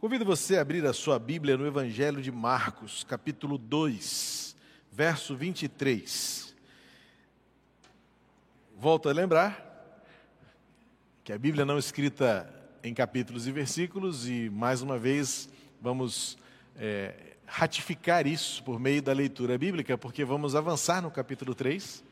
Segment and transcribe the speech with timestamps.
[0.00, 4.56] Convido você a abrir a sua Bíblia no Evangelho de Marcos, capítulo 2,
[4.90, 6.54] verso 23.
[8.78, 10.02] Volto a lembrar
[11.22, 12.50] que a Bíblia não é escrita
[12.82, 15.50] em capítulos e versículos, e mais uma vez
[15.82, 16.38] vamos
[16.76, 22.02] é, ratificar isso por meio da leitura bíblica, porque vamos avançar no capítulo 3.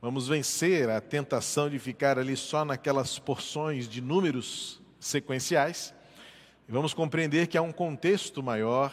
[0.00, 5.92] Vamos vencer a tentação de ficar ali só naquelas porções de números sequenciais
[6.70, 8.92] e vamos compreender que há um contexto maior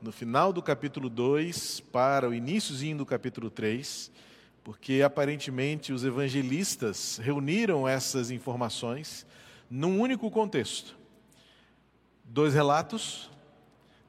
[0.00, 4.10] no final do capítulo 2 para o iníciozinho do capítulo 3,
[4.64, 9.26] porque aparentemente os evangelistas reuniram essas informações
[9.70, 10.96] num único contexto.
[12.24, 13.30] Dois relatos,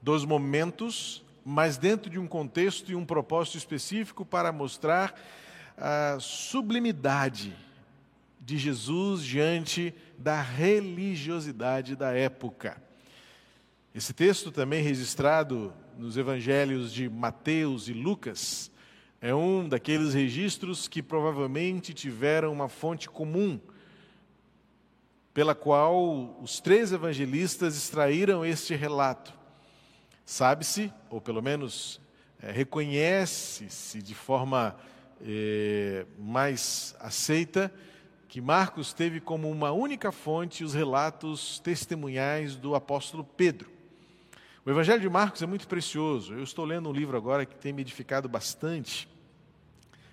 [0.02, 5.20] dois momentos, mas dentro de um contexto e um propósito específico para mostrar
[5.78, 7.54] a sublimidade
[8.40, 12.90] de Jesus diante da religiosidade da época.
[13.94, 18.72] Esse texto, também registrado nos evangelhos de Mateus e Lucas,
[19.20, 23.60] é um daqueles registros que provavelmente tiveram uma fonte comum,
[25.34, 29.34] pela qual os três evangelistas extraíram este relato.
[30.26, 32.00] Sabe-se, ou pelo menos
[32.42, 34.74] é, reconhece-se de forma
[35.22, 37.70] é, mais aceita,
[38.30, 43.81] que Marcos teve como uma única fonte os relatos testemunhais do apóstolo Pedro.
[44.64, 46.36] O Evangelho de Marcos é muito precioso.
[46.36, 49.10] Eu estou lendo um livro agora que tem me edificado bastante,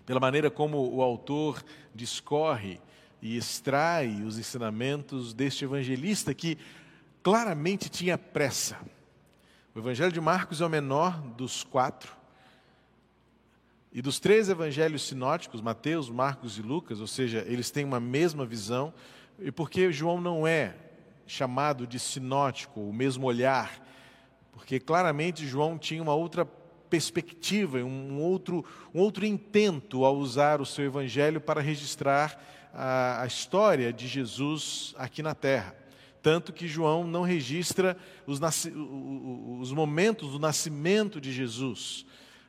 [0.06, 1.62] pela maneira como o autor
[1.94, 2.80] discorre
[3.20, 6.56] e extrai os ensinamentos deste evangelista que
[7.22, 8.78] claramente tinha pressa.
[9.74, 12.16] O Evangelho de Marcos é o menor dos quatro.
[13.92, 18.46] E dos três evangelhos sinóticos, Mateus, Marcos e Lucas, ou seja, eles têm uma mesma
[18.46, 18.94] visão,
[19.38, 20.74] e porque João não é
[21.26, 23.86] chamado de sinótico, o mesmo olhar,
[24.58, 26.44] porque claramente João tinha uma outra
[26.90, 32.42] perspectiva, um outro, um outro intento ao usar o seu evangelho para registrar
[32.74, 35.76] a, a história de Jesus aqui na terra.
[36.20, 37.96] Tanto que João não registra
[38.26, 38.40] os,
[39.60, 42.04] os momentos do nascimento de Jesus.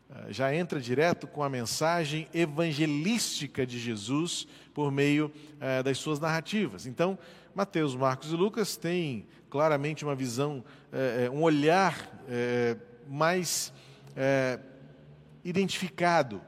[0.09, 6.19] Ah, já entra direto com a mensagem evangelística de Jesus por meio eh, das suas
[6.19, 6.87] narrativas.
[6.87, 7.19] Então,
[7.53, 12.77] Mateus, Marcos e Lucas têm claramente uma visão, é, é, um olhar é,
[13.07, 13.73] mais
[14.15, 14.59] é,
[15.43, 16.41] identificado,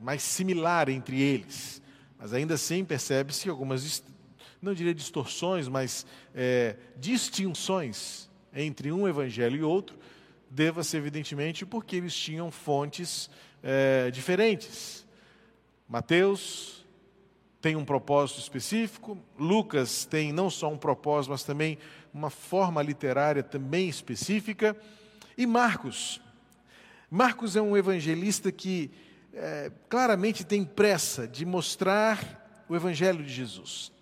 [0.00, 1.80] mais similar entre eles.
[2.18, 4.02] Mas ainda assim percebe-se algumas,
[4.60, 9.96] não diria distorções, mas é, distinções entre um evangelho e outro,
[10.50, 13.30] deva-se evidentemente porque eles tinham fontes
[13.62, 15.06] é, diferentes.
[15.88, 16.79] Mateus,
[17.60, 21.78] tem um propósito específico, Lucas tem não só um propósito, mas também
[22.12, 24.76] uma forma literária também específica,
[25.36, 26.20] e Marcos.
[27.10, 28.90] Marcos é um evangelista que
[29.32, 33.92] é, claramente tem pressa de mostrar o Evangelho de Jesus.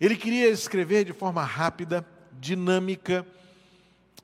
[0.00, 2.06] Ele queria escrever de forma rápida,
[2.40, 3.26] dinâmica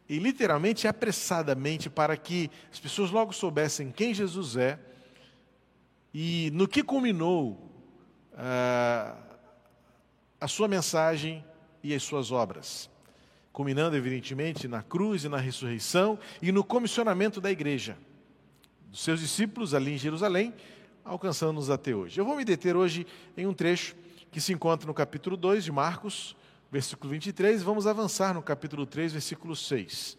[0.08, 4.78] e literalmente apressadamente para que as pessoas logo soubessem quem Jesus é
[6.12, 7.67] e no que culminou
[8.38, 9.16] ah,
[10.40, 11.44] a sua mensagem
[11.82, 12.88] e as suas obras,
[13.52, 17.98] culminando, evidentemente, na cruz e na ressurreição e no comissionamento da igreja,
[18.86, 20.54] dos seus discípulos ali em Jerusalém,
[21.04, 22.20] alcançando-nos até hoje.
[22.20, 23.06] Eu vou me deter hoje
[23.36, 23.96] em um trecho
[24.30, 26.36] que se encontra no capítulo 2 de Marcos,
[26.70, 30.16] versículo 23, e vamos avançar no capítulo 3, versículo 6.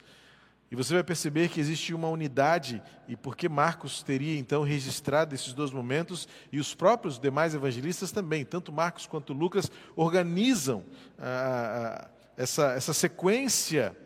[0.71, 5.51] E você vai perceber que existe uma unidade, e porque Marcos teria então registrado esses
[5.51, 10.83] dois momentos, e os próprios demais evangelistas também, tanto Marcos quanto Lucas, organizam
[11.17, 13.97] ah, ah, essa, essa sequência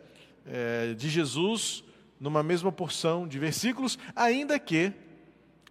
[0.46, 1.84] eh, de Jesus
[2.18, 4.92] numa mesma porção de versículos, ainda que,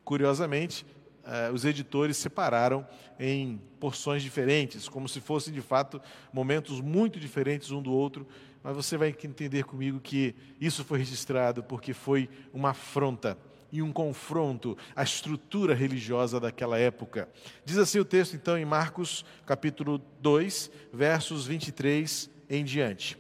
[0.04, 0.86] curiosamente,
[1.26, 2.86] eh, os editores separaram
[3.20, 6.00] em porções diferentes, como se fossem de fato
[6.32, 8.28] momentos muito diferentes um do outro
[8.64, 13.38] mas você vai entender comigo que isso foi registrado porque foi uma afronta
[13.72, 17.28] e um confronto à estrutura religiosa daquela época.
[17.66, 23.18] Diz assim o texto, então, em Marcos, capítulo 2, versos 23 em diante.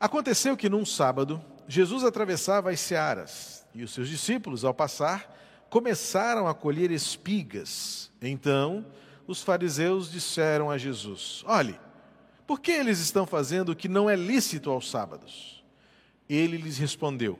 [0.00, 5.32] Aconteceu que num sábado, Jesus atravessava as searas e os seus discípulos, ao passar,
[5.70, 8.10] começaram a colher espigas.
[8.20, 8.84] Então,
[9.26, 11.78] os fariseus disseram a Jesus: Olhe,
[12.46, 15.64] por que eles estão fazendo o que não é lícito aos sábados?
[16.28, 17.38] Ele lhes respondeu: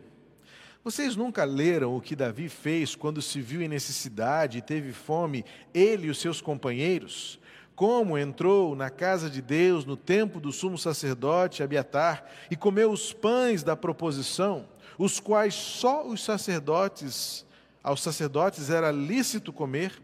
[0.82, 5.44] Vocês nunca leram o que Davi fez quando se viu em necessidade e teve fome,
[5.72, 7.38] ele e os seus companheiros?
[7.74, 13.12] como entrou na casa de Deus, no tempo do sumo sacerdote Abiatar, e comeu os
[13.12, 17.44] pães da proposição, os quais só os sacerdotes,
[17.82, 20.00] aos sacerdotes era lícito comer,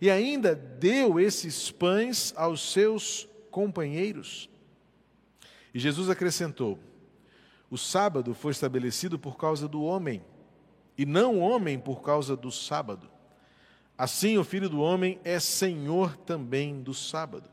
[0.00, 4.50] e ainda deu esses pães aos seus companheiros.
[5.72, 6.80] E Jesus acrescentou:
[7.70, 10.24] O sábado foi estabelecido por causa do homem,
[10.98, 13.08] e não o homem por causa do sábado.
[13.96, 17.48] Assim, o filho do homem é senhor também do sábado.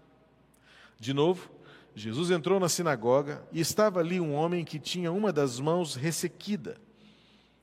[0.99, 1.51] De novo,
[1.93, 6.77] Jesus entrou na sinagoga e estava ali um homem que tinha uma das mãos ressequida.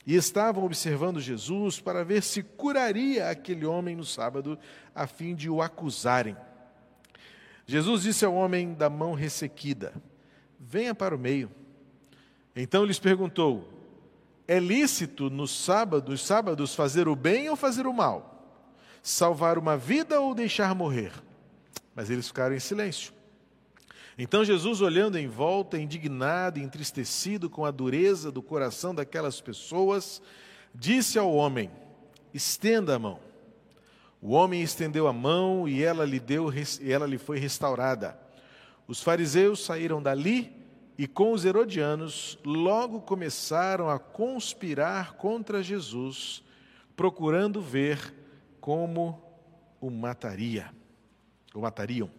[0.07, 4.57] E estavam observando Jesus para ver se curaria aquele homem no sábado,
[4.95, 6.37] a fim de o acusarem.
[7.67, 9.93] Jesus disse ao homem da mão ressequida:
[10.59, 11.51] Venha para o meio.
[12.55, 13.69] Então lhes perguntou:
[14.47, 18.33] É lícito nos sábados, sábados fazer o bem ou fazer o mal?
[19.03, 21.13] Salvar uma vida ou deixar morrer?
[21.95, 23.13] Mas eles ficaram em silêncio.
[24.19, 30.23] Então Jesus, olhando em volta, indignado e entristecido com a dureza do coração daquelas pessoas,
[30.75, 31.71] disse ao homem:
[32.33, 33.19] Estenda a mão.
[34.27, 38.19] O homem estendeu a mão e ela lhe deu e ela lhe foi restaurada.
[38.89, 40.53] Os fariseus saíram dali
[40.99, 46.43] e com os herodianos logo começaram a conspirar contra Jesus,
[46.97, 48.13] procurando ver
[48.61, 49.23] como
[49.81, 50.75] o mataria,
[51.55, 52.11] o matariam.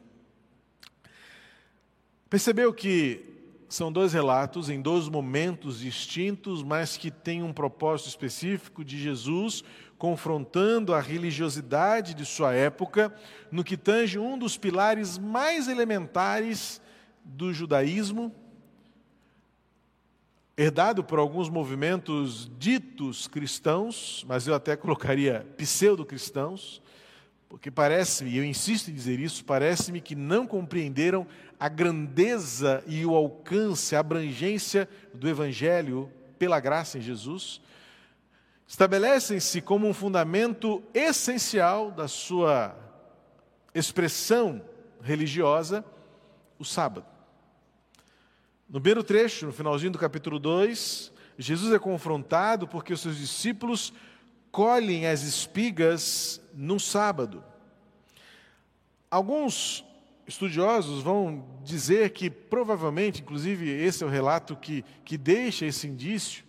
[2.30, 3.37] Percebeu que
[3.70, 9.64] são dois relatos em dois momentos distintos, mas que têm um propósito específico de Jesus
[9.98, 13.14] confrontando a religiosidade de sua época
[13.52, 16.80] no que tange um dos pilares mais elementares
[17.24, 18.34] do judaísmo,
[20.56, 26.82] herdado por alguns movimentos ditos cristãos, mas eu até colocaria pseudo-cristãos,
[27.50, 31.26] porque parece-me, e eu insisto em dizer isso, parece-me que não compreenderam
[31.60, 37.62] a grandeza e o alcance, a abrangência do Evangelho pela graça em Jesus,
[38.68, 42.76] estabelecem-se como um fundamento essencial da sua
[43.74, 44.62] expressão
[45.02, 45.86] religiosa
[46.60, 47.06] o sábado.
[48.70, 53.94] No primeiro trecho, no finalzinho do capítulo 2, Jesus é confrontado porque os seus discípulos
[54.52, 57.44] colhem as espigas no sábado.
[59.10, 59.86] Alguns
[60.28, 66.44] estudiosos vão dizer que provavelmente, inclusive esse é o relato que, que deixa esse indício,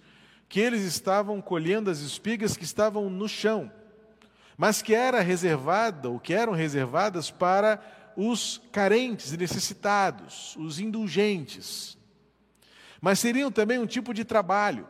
[0.49, 3.71] que eles estavam colhendo as espigas que estavam no chão,
[4.57, 7.81] mas que era reservada, ou que eram reservadas para
[8.17, 11.97] os carentes e necessitados, os indulgentes.
[13.01, 14.89] Mas seriam também um tipo de trabalho.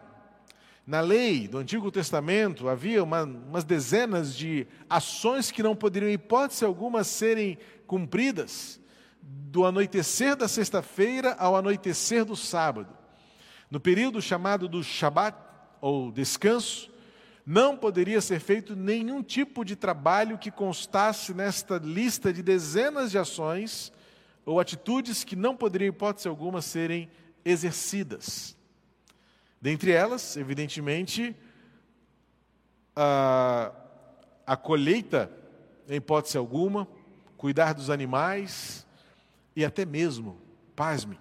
[0.88, 6.14] Na lei do Antigo Testamento havia uma, umas dezenas de ações que não poderiam, em
[6.14, 8.81] hipótese alguma, serem cumpridas
[9.20, 12.88] do anoitecer da sexta-feira ao anoitecer do sábado.
[13.70, 15.37] No período chamado do Shabat,
[15.79, 16.90] ou descanso,
[17.44, 23.19] não poderia ser feito nenhum tipo de trabalho que constasse nesta lista de dezenas de
[23.19, 23.93] ações
[24.43, 27.11] ou atitudes que não poderiam, em hipótese alguma, serem
[27.44, 28.56] exercidas.
[29.60, 31.34] Dentre elas, evidentemente,
[32.94, 33.72] a,
[34.46, 35.31] a colheita,
[35.88, 36.87] em hipótese alguma,
[37.37, 38.87] cuidar dos animais
[39.55, 40.38] e até mesmo,
[40.76, 41.19] pasme,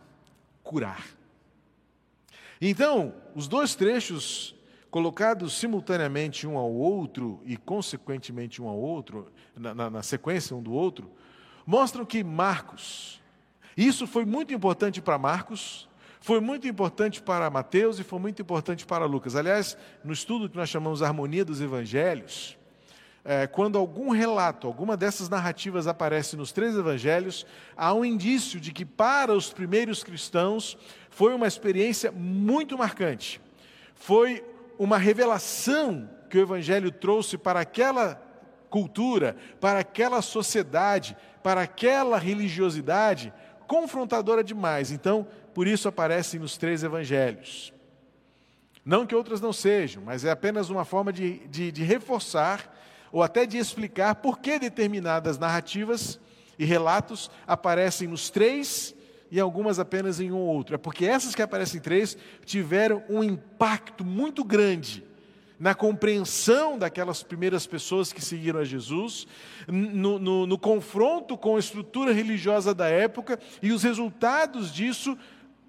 [0.64, 1.06] curar.
[2.60, 4.56] Então, os dois trechos
[4.90, 10.62] colocados simultaneamente um ao outro e consequentemente um ao outro, na, na, na sequência um
[10.62, 11.12] do outro,
[11.66, 13.22] mostram que Marcos,
[13.76, 15.87] isso foi muito importante para Marcos,
[16.28, 19.34] foi muito importante para Mateus e foi muito importante para Lucas.
[19.34, 22.58] Aliás, no estudo que nós chamamos Harmonia dos Evangelhos,
[23.24, 27.46] é, quando algum relato, alguma dessas narrativas aparece nos três evangelhos,
[27.78, 30.78] há um indício de que para os primeiros cristãos
[31.10, 33.40] foi uma experiência muito marcante.
[33.96, 34.44] Foi
[34.78, 38.22] uma revelação que o evangelho trouxe para aquela
[38.70, 43.32] cultura, para aquela sociedade, para aquela religiosidade
[43.68, 44.92] confrontadora demais.
[44.92, 47.74] Então, por isso aparecem nos três evangelhos.
[48.86, 52.72] Não que outras não sejam, mas é apenas uma forma de, de, de reforçar
[53.12, 56.20] ou até de explicar por que determinadas narrativas
[56.60, 58.94] e relatos aparecem nos três
[59.32, 60.76] e algumas apenas em um ou outro.
[60.76, 65.04] É porque essas que aparecem em três tiveram um impacto muito grande
[65.60, 69.26] na compreensão daquelas primeiras pessoas que seguiram a Jesus,
[69.68, 75.18] no, no, no confronto com a estrutura religiosa da época e os resultados disso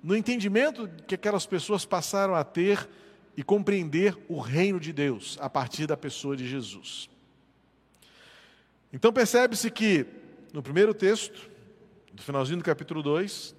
[0.02, 2.88] no entendimento que aquelas pessoas passaram a ter
[3.36, 7.08] e compreender o reino de Deus a partir da pessoa de Jesus.
[8.92, 10.06] Então percebe-se que
[10.52, 11.50] no primeiro texto,
[12.12, 13.54] do finalzinho do capítulo 2,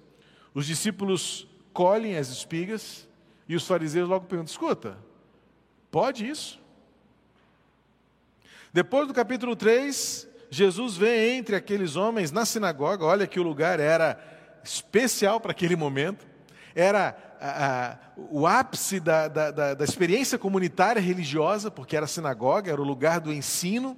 [0.52, 3.08] os discípulos colhem as espigas
[3.48, 4.98] e os fariseus logo perguntam: escuta,
[5.90, 6.60] pode isso?
[8.72, 13.80] Depois do capítulo 3, Jesus vem entre aqueles homens na sinagoga, olha que o lugar
[13.80, 14.18] era
[14.62, 16.26] especial para aquele momento,
[16.74, 22.08] era a, a, o ápice da, da, da, da experiência comunitária religiosa, porque era a
[22.08, 23.96] sinagoga, era o lugar do ensino,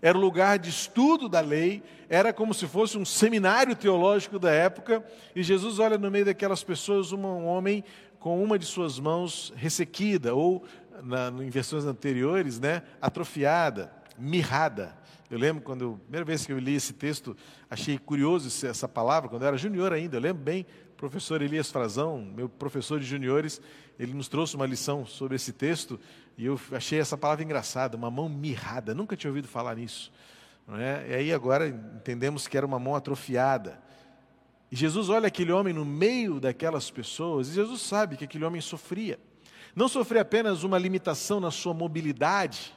[0.00, 4.50] era o lugar de estudo da lei, era como se fosse um seminário teológico da
[4.50, 7.84] época, e Jesus olha no meio daquelas pessoas um homem
[8.18, 10.64] com uma de suas mãos ressequida, ou
[11.02, 14.96] na, em versões anteriores, né, atrofiada, mirrada.
[15.30, 17.36] Eu lembro quando, a primeira vez que eu li esse texto,
[17.70, 20.66] achei curioso essa palavra, quando eu era junior ainda, eu lembro bem,
[21.02, 23.60] professor Elias Frazão, meu professor de juniores,
[23.98, 25.98] ele nos trouxe uma lição sobre esse texto,
[26.38, 30.12] e eu achei essa palavra engraçada, uma mão mirrada, nunca tinha ouvido falar nisso.
[30.64, 31.04] Não é?
[31.08, 33.82] E aí agora entendemos que era uma mão atrofiada.
[34.70, 38.60] E Jesus olha aquele homem no meio daquelas pessoas, e Jesus sabe que aquele homem
[38.60, 39.18] sofria.
[39.74, 42.72] Não sofria apenas uma limitação na sua mobilidade,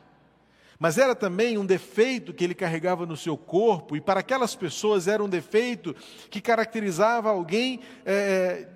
[0.80, 5.08] mas era também um defeito que ele carregava no seu corpo, e para aquelas pessoas
[5.08, 5.96] era um defeito
[6.30, 8.68] que caracterizava alguém é,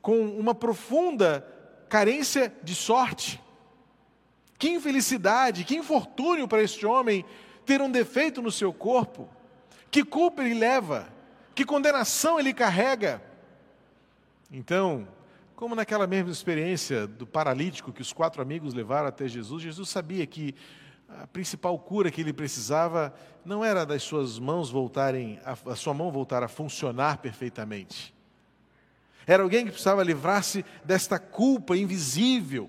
[0.00, 1.46] com uma profunda
[1.88, 3.40] carência de sorte.
[4.58, 7.24] Que infelicidade, que infortúnio para este homem
[7.64, 9.28] ter um defeito no seu corpo.
[9.90, 11.08] Que culpa ele leva,
[11.54, 13.22] que condenação ele carrega.
[14.50, 15.06] Então,
[15.54, 20.26] como naquela mesma experiência do paralítico que os quatro amigos levaram até Jesus, Jesus sabia
[20.26, 20.54] que
[21.20, 23.14] a principal cura que ele precisava
[23.44, 28.14] não era das suas mãos voltarem, a, a sua mão voltar a funcionar perfeitamente.
[29.26, 32.68] Era alguém que precisava livrar-se desta culpa invisível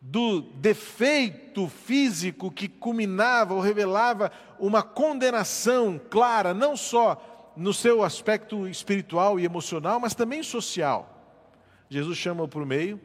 [0.00, 8.66] do defeito físico que culminava ou revelava uma condenação clara, não só no seu aspecto
[8.66, 11.16] espiritual e emocional, mas também social.
[11.88, 13.00] Jesus chama-o para o meio,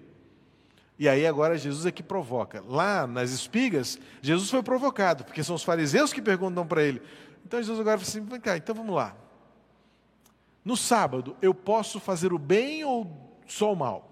[0.97, 2.63] e aí agora Jesus é que provoca.
[2.67, 7.01] Lá nas espigas, Jesus foi provocado, porque são os fariseus que perguntam para ele.
[7.45, 9.15] Então Jesus agora fala assim: vem cá, então vamos lá.
[10.63, 14.09] No sábado, eu posso fazer o bem ou só o mal?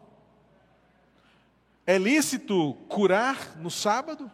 [1.85, 4.29] É lícito curar no sábado?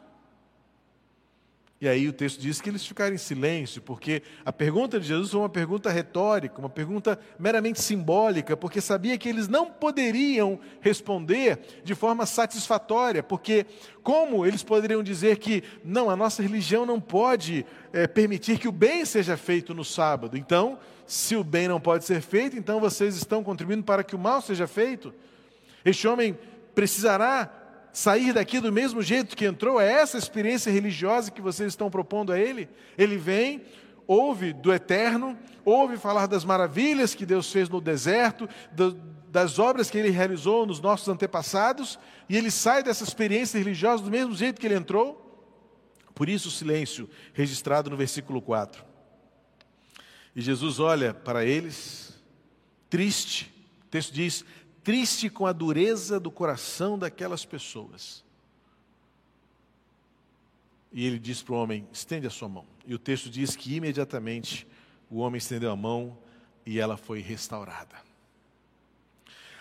[1.81, 5.31] E aí o texto diz que eles ficaram em silêncio, porque a pergunta de Jesus
[5.31, 11.57] foi uma pergunta retórica, uma pergunta meramente simbólica, porque sabia que eles não poderiam responder
[11.81, 13.65] de forma satisfatória, porque
[14.03, 18.74] como eles poderiam dizer que não, a nossa religião não pode é, permitir que o
[18.74, 20.36] bem seja feito no sábado?
[20.36, 24.19] Então, se o bem não pode ser feito, então vocês estão contribuindo para que o
[24.19, 25.13] mal seja feito?
[25.86, 26.38] Este homem
[26.75, 27.58] precisará
[27.91, 29.79] sair daqui do mesmo jeito que entrou?
[29.79, 32.69] É essa experiência religiosa que vocês estão propondo a ele?
[32.98, 33.63] Ele vem,
[34.08, 38.93] ouve do eterno, ouve falar das maravilhas que Deus fez no deserto, do,
[39.29, 44.12] das obras que ele realizou nos nossos antepassados, e ele sai dessa experiência religiosa do
[44.12, 45.25] mesmo jeito que ele entrou?
[46.15, 48.84] Por isso o silêncio registrado no versículo 4.
[50.36, 52.13] E Jesus olha para eles,
[52.89, 53.53] triste,
[53.86, 54.43] o texto diz:
[54.83, 58.24] triste com a dureza do coração daquelas pessoas.
[60.91, 62.65] E ele diz para o homem: estende a sua mão.
[62.86, 64.67] E o texto diz que imediatamente
[65.09, 66.17] o homem estendeu a mão
[66.65, 67.95] e ela foi restaurada.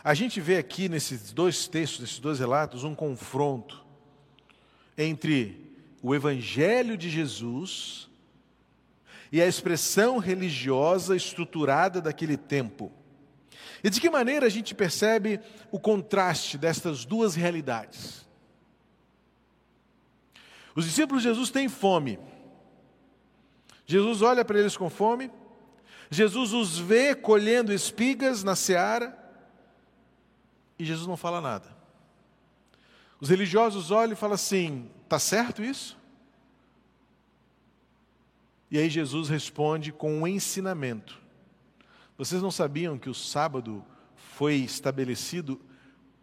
[0.02, 3.84] A gente vê aqui nesses dois textos, nesses dois relatos, um confronto
[4.96, 5.68] entre
[6.02, 8.08] o Evangelho de Jesus
[9.30, 12.92] e a expressão religiosa estruturada daquele tempo.
[13.82, 18.26] E de que maneira a gente percebe o contraste destas duas realidades?
[20.74, 22.18] Os discípulos de Jesus têm fome.
[23.86, 25.30] Jesus olha para eles com fome.
[26.10, 29.16] Jesus os vê colhendo espigas na seara.
[30.78, 31.76] E Jesus não fala nada.
[33.20, 35.98] Os religiosos olham e falam assim: está certo isso?
[38.70, 41.20] E aí Jesus responde com um ensinamento.
[42.18, 43.84] Vocês não sabiam que o sábado
[44.16, 45.60] foi estabelecido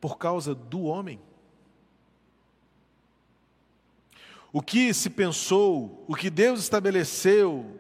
[0.02, 1.22] por causa do homem?
[4.52, 7.80] O que se pensou, o que Deus estabeleceu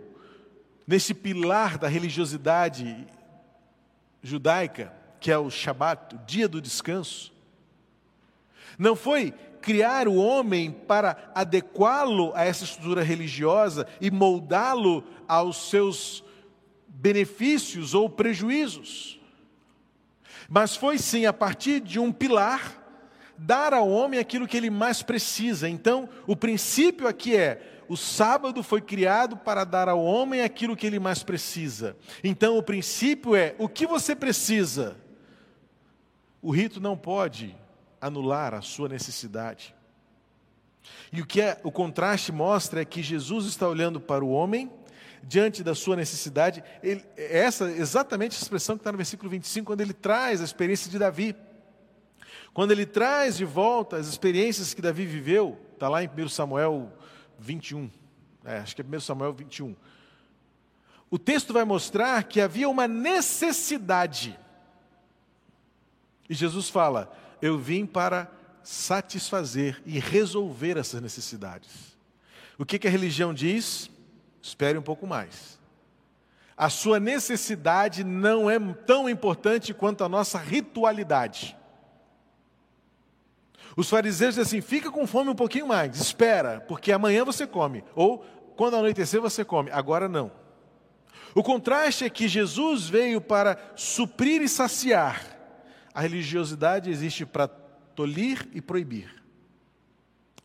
[0.87, 3.05] nesse pilar da religiosidade
[4.23, 7.33] judaica, que é o Shabat, o dia do descanso,
[8.79, 9.31] não foi
[9.61, 16.24] criar o homem para adequá-lo a essa estrutura religiosa e moldá-lo aos seus
[16.95, 19.19] benefícios ou prejuízos.
[20.49, 22.83] Mas foi sim a partir de um pilar
[23.37, 25.67] dar ao homem aquilo que ele mais precisa.
[25.67, 30.87] Então, o princípio aqui é: o sábado foi criado para dar ao homem aquilo que
[30.87, 31.95] ele mais precisa.
[32.23, 34.97] Então o princípio é: o que você precisa?
[36.41, 37.55] O rito não pode
[37.99, 39.73] anular a sua necessidade.
[41.11, 44.71] E o que é, o contraste mostra é que Jesus está olhando para o homem
[45.27, 46.63] diante da sua necessidade.
[46.83, 50.45] Ele, é essa exatamente a expressão que está no versículo 25, quando ele traz a
[50.45, 51.35] experiência de Davi.
[52.53, 56.93] Quando ele traz de volta as experiências que Davi viveu, está lá em 1 Samuel
[57.37, 57.89] 21,
[58.45, 59.75] é, acho que é 1 Samuel 21.
[61.09, 64.39] O texto vai mostrar que havia uma necessidade.
[66.29, 68.31] E Jesus fala: Eu vim para
[68.63, 71.95] satisfazer e resolver essas necessidades.
[72.57, 73.89] O que, que a religião diz?
[74.45, 75.59] Espere um pouco mais.
[76.55, 81.57] A sua necessidade não é tão importante quanto a nossa ritualidade.
[83.75, 87.83] Os fariseus dizem assim: fica com fome um pouquinho mais, espera, porque amanhã você come.
[87.95, 88.19] Ou
[88.55, 90.31] quando anoitecer você come, agora não.
[91.33, 95.25] O contraste é que Jesus veio para suprir e saciar.
[95.91, 99.23] A religiosidade existe para tolir e proibir.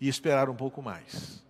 [0.00, 1.44] E esperar um pouco mais.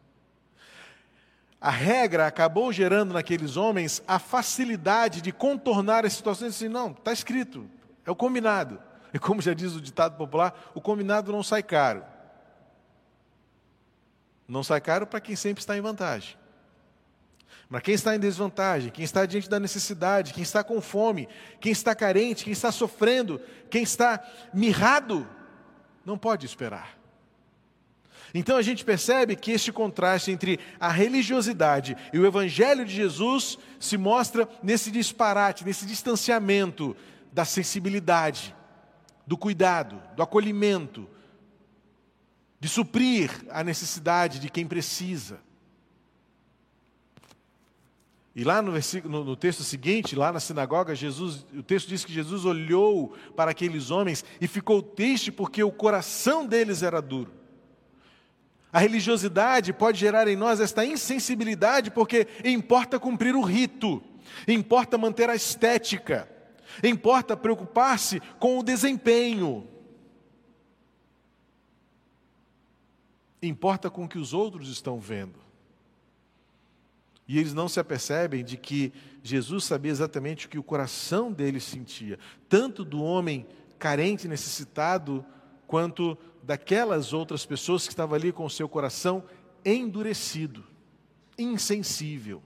[1.61, 7.13] A regra acabou gerando naqueles homens a facilidade de contornar as situações assim, não, está
[7.13, 7.69] escrito,
[8.07, 8.81] é o combinado.
[9.13, 12.03] E como já diz o ditado popular, o combinado não sai caro.
[14.49, 16.37] Não sai caro para quem sempre está em vantagem.
[17.69, 21.29] Para quem está em desvantagem, quem está diante da necessidade, quem está com fome,
[21.61, 23.41] quem está carente, quem está sofrendo,
[23.71, 24.21] quem está
[24.53, 25.29] mirrado,
[26.05, 27.00] não pode esperar.
[28.35, 33.59] Então a gente percebe que este contraste entre a religiosidade e o evangelho de Jesus
[33.79, 36.97] se mostra nesse disparate, nesse distanciamento
[37.33, 38.55] da sensibilidade,
[39.27, 41.09] do cuidado, do acolhimento,
[42.59, 45.41] de suprir a necessidade de quem precisa.
[48.35, 52.13] E lá no, versículo, no, texto seguinte, lá na sinagoga, Jesus, o texto diz que
[52.13, 57.40] Jesus olhou para aqueles homens e ficou triste porque o coração deles era duro.
[58.73, 64.03] A religiosidade pode gerar em nós esta insensibilidade porque importa cumprir o rito,
[64.47, 66.31] importa manter a estética,
[66.83, 69.67] importa preocupar-se com o desempenho,
[73.43, 75.41] importa com o que os outros estão vendo.
[77.27, 78.93] E eles não se apercebem de que
[79.23, 82.19] Jesus sabia exatamente o que o coração deles sentia,
[82.49, 83.47] tanto do homem
[83.79, 85.25] carente, necessitado,
[85.67, 89.25] quanto daquelas outras pessoas que estavam ali com o seu coração
[89.65, 90.65] endurecido,
[91.39, 92.43] insensível.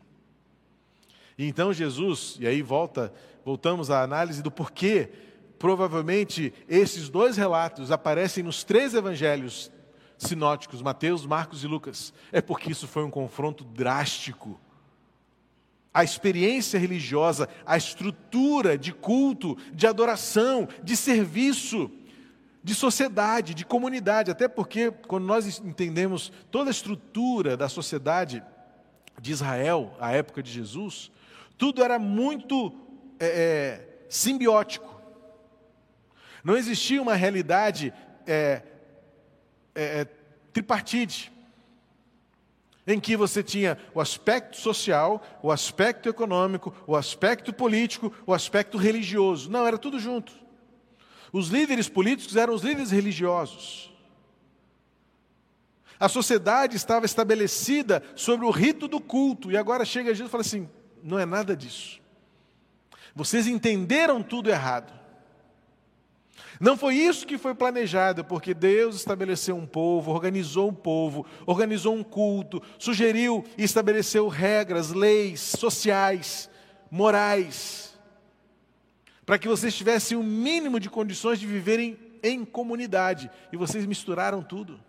[1.37, 3.13] E então Jesus, e aí volta,
[3.45, 5.11] voltamos à análise do porquê
[5.59, 9.71] provavelmente esses dois relatos aparecem nos três evangelhos
[10.19, 12.13] sinóticos, Mateus, Marcos e Lucas.
[12.31, 14.61] É porque isso foi um confronto drástico
[15.95, 21.89] a experiência religiosa, a estrutura de culto, de adoração, de serviço,
[22.65, 24.31] de sociedade, de comunidade.
[24.31, 28.43] Até porque, quando nós entendemos toda a estrutura da sociedade
[29.21, 31.13] de Israel, à época de Jesus,
[31.59, 32.75] tudo era muito
[33.21, 34.99] é, é, simbiótico.
[36.43, 37.93] Não existia uma realidade
[38.27, 38.63] é,
[39.75, 40.05] é, é
[40.51, 41.31] tripartite
[42.87, 48.79] em que você tinha o aspecto social, o aspecto econômico, o aspecto político, o aspecto
[48.79, 49.51] religioso.
[49.51, 50.44] Não, era tudo junto.
[51.35, 53.93] Os líderes políticos eram os líderes religiosos.
[55.99, 60.43] A sociedade estava estabelecida sobre o rito do culto, e agora chega Jesus e fala
[60.43, 60.69] assim:
[61.03, 62.01] não é nada disso.
[63.17, 64.93] Vocês entenderam tudo errado.
[66.61, 71.97] Não foi isso que foi planejado, porque Deus estabeleceu um povo, organizou um povo, organizou
[71.97, 76.49] um culto, sugeriu e estabeleceu regras, leis sociais,
[76.89, 77.94] morais,
[79.25, 83.31] para que vocês tivessem o um mínimo de condições de viverem em comunidade.
[83.53, 84.81] E vocês misturaram tudo.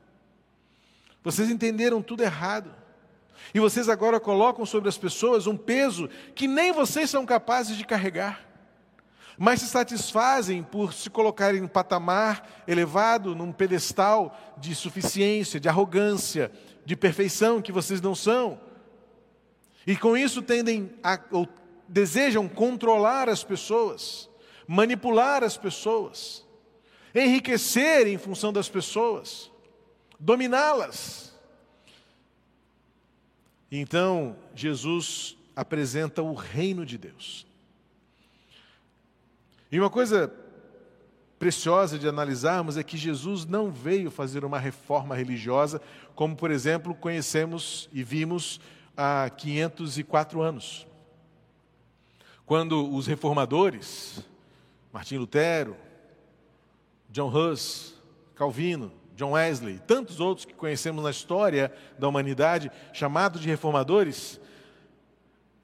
[1.23, 2.73] Vocês entenderam tudo errado.
[3.53, 7.85] E vocês agora colocam sobre as pessoas um peso que nem vocês são capazes de
[7.85, 8.45] carregar
[9.37, 15.67] mas se satisfazem por se colocarem em um patamar elevado, num pedestal de suficiência, de
[15.67, 16.51] arrogância,
[16.85, 18.59] de perfeição que vocês não são.
[19.85, 21.47] E com isso tendem a, ou
[21.87, 24.29] desejam controlar as pessoas,
[24.67, 26.45] manipular as pessoas,
[27.13, 29.51] enriquecer em função das pessoas,
[30.19, 31.33] dominá-las.
[33.71, 37.45] Então, Jesus apresenta o reino de Deus.
[39.71, 40.33] E uma coisa
[41.37, 45.81] preciosa de analisarmos é que Jesus não veio fazer uma reforma religiosa,
[46.15, 48.59] como, por exemplo, conhecemos e vimos
[48.95, 50.87] há 504 anos.
[52.45, 54.23] Quando os reformadores,
[54.93, 55.75] Martim Lutero,
[57.09, 57.95] John Hus,
[58.35, 64.39] Calvino, John Wesley, tantos outros que conhecemos na história da humanidade, chamados de reformadores,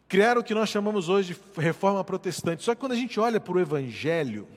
[0.08, 2.64] criaram o que nós chamamos hoje de reforma protestante.
[2.64, 4.48] Só que quando a gente olha para o Evangelho,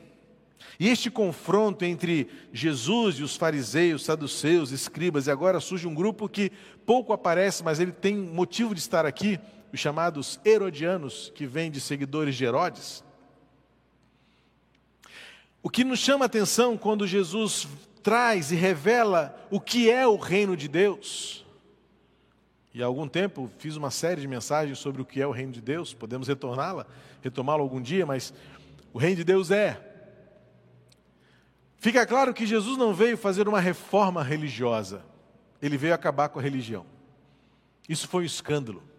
[0.79, 6.29] e este confronto entre Jesus e os fariseus, saduceus, escribas, e agora surge um grupo
[6.29, 6.51] que
[6.87, 9.39] pouco aparece, mas ele tem motivo de estar aqui,
[9.75, 13.03] os chamados herodianos, que vêm de seguidores de Herodes.
[15.61, 17.67] O que nos chama a atenção quando Jesus
[18.01, 21.45] traz e revela o que é o reino de Deus.
[22.73, 25.51] E há algum tempo fiz uma série de mensagens sobre o que é o reino
[25.51, 26.87] de Deus, podemos retorná-la,
[27.21, 28.33] retomá-la algum dia, mas
[28.93, 29.81] o reino de Deus é.
[31.79, 35.05] Fica claro que Jesus não veio fazer uma reforma religiosa,
[35.61, 36.87] ele veio acabar com a religião.
[37.89, 38.94] Isso foi um escândalo.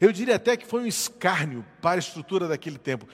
[0.00, 3.06] Eu diria até que foi um escárnio para a estrutura daquele tempo.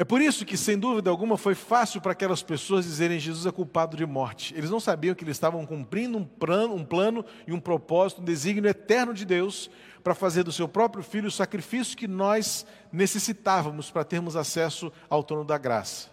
[0.00, 3.50] É por isso que, sem dúvida alguma, foi fácil para aquelas pessoas dizerem Jesus é
[3.50, 4.54] culpado de morte.
[4.56, 8.24] Eles não sabiam que eles estavam cumprindo um plano, um plano e um propósito, um
[8.24, 9.68] desígnio eterno de Deus
[10.04, 15.24] para fazer do seu próprio filho o sacrifício que nós necessitávamos para termos acesso ao
[15.24, 16.10] trono da graça.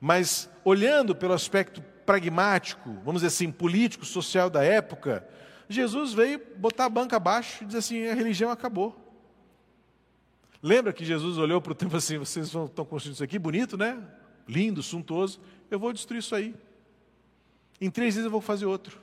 [0.00, 5.28] Mas, olhando pelo aspecto pragmático, vamos dizer assim, político, social da época,
[5.68, 8.96] Jesus veio botar a banca abaixo e dizer assim: a religião acabou.
[10.62, 14.02] Lembra que Jesus olhou para o templo assim: vocês estão construindo isso aqui, bonito, né?
[14.48, 15.40] Lindo, suntuoso.
[15.70, 16.54] Eu vou destruir isso aí.
[17.80, 18.98] Em três dias eu vou fazer outro.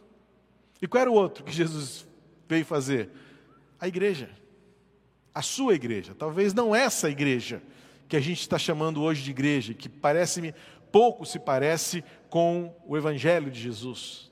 [0.81, 2.05] E qual era o outro que Jesus
[2.47, 3.09] veio fazer?
[3.79, 4.29] A igreja.
[5.33, 6.15] A sua igreja.
[6.17, 7.61] Talvez não essa igreja
[8.07, 10.53] que a gente está chamando hoje de igreja, que parece-me
[10.91, 14.31] pouco se parece com o evangelho de Jesus.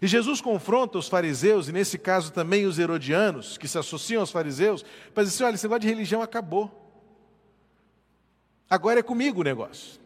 [0.00, 4.30] E Jesus confronta os fariseus, e nesse caso também os herodianos, que se associam aos
[4.30, 6.86] fariseus, para dizer assim: olha, esse negócio de religião acabou.
[8.68, 10.00] Agora é comigo o negócio.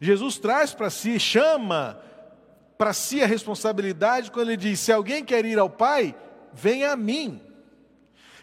[0.00, 2.00] Jesus traz para si, chama
[2.76, 6.14] para si a responsabilidade quando ele diz: se alguém quer ir ao Pai,
[6.52, 7.42] venha a mim.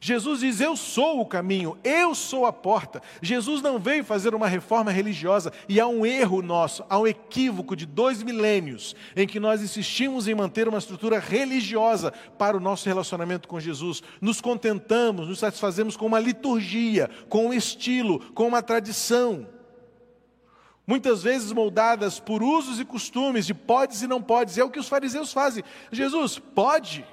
[0.06, 3.02] Jesus diz: Eu sou o caminho, eu sou a porta.
[3.24, 7.76] Jesus não veio fazer uma reforma religiosa e há um erro nosso, há um equívoco
[7.76, 12.88] de dois milênios em que nós insistimos em manter uma estrutura religiosa para o nosso
[12.88, 14.04] relacionamento com Jesus.
[14.22, 19.48] Nos contentamos, nos satisfazemos com uma liturgia, com um estilo, com uma tradição.
[20.86, 24.78] Muitas vezes moldadas por usos e costumes de podes e não podes, é o que
[24.78, 25.64] os fariseus fazem.
[25.92, 27.04] Jesus, pode?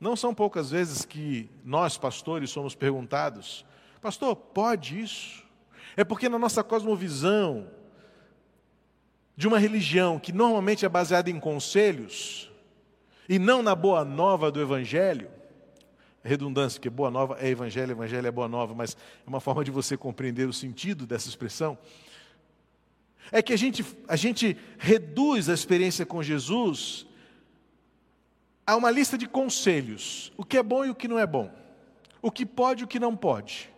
[0.00, 3.66] Não são poucas vezes que nós, pastores, somos perguntados:
[4.00, 5.44] Pastor, pode isso?
[5.94, 7.68] É porque na nossa cosmovisão
[9.36, 12.50] de uma religião que normalmente é baseada em conselhos
[13.28, 15.30] e não na boa nova do Evangelho,
[16.22, 19.70] redundância, que boa nova é Evangelho, Evangelho é boa nova, mas é uma forma de
[19.70, 21.76] você compreender o sentido dessa expressão.
[23.30, 27.06] É que a gente, a gente reduz a experiência com Jesus
[28.70, 31.50] há uma lista de conselhos, o que é bom e o que não é bom,
[32.22, 33.68] o que pode e o que não pode.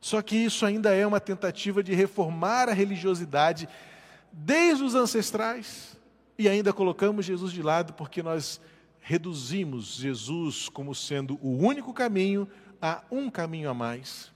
[0.00, 3.68] Só que isso ainda é uma tentativa de reformar a religiosidade
[4.32, 5.96] desde os ancestrais
[6.38, 8.60] e ainda colocamos Jesus de lado porque nós
[9.00, 12.48] reduzimos Jesus como sendo o único caminho
[12.80, 14.30] a um caminho a mais.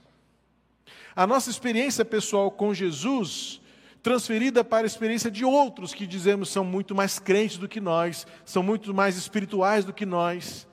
[1.14, 3.60] A nossa experiência pessoal com Jesus
[4.02, 8.26] transferida para a experiência de outros que dizemos são muito mais crentes do que nós,
[8.44, 10.66] são muito mais espirituais do que nós.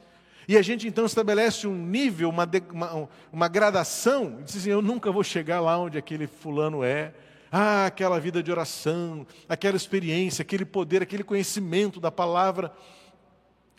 [0.47, 4.81] E a gente então estabelece um nível, uma, uma, uma gradação, e diz assim: eu
[4.81, 7.13] nunca vou chegar lá onde aquele fulano é.
[7.51, 12.71] Ah, aquela vida de oração, aquela experiência, aquele poder, aquele conhecimento da palavra.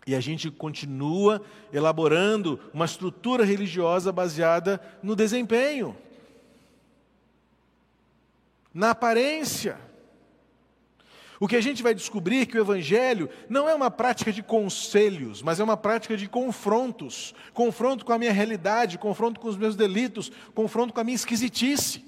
[0.06, 5.96] E a gente continua elaborando uma estrutura religiosa baseada no desempenho
[8.72, 9.78] na aparência.
[11.40, 14.42] O que a gente vai descobrir é que o Evangelho não é uma prática de
[14.42, 19.56] conselhos, mas é uma prática de confrontos confronto com a minha realidade, confronto com os
[19.56, 22.04] meus delitos, confronto com a minha esquisitice.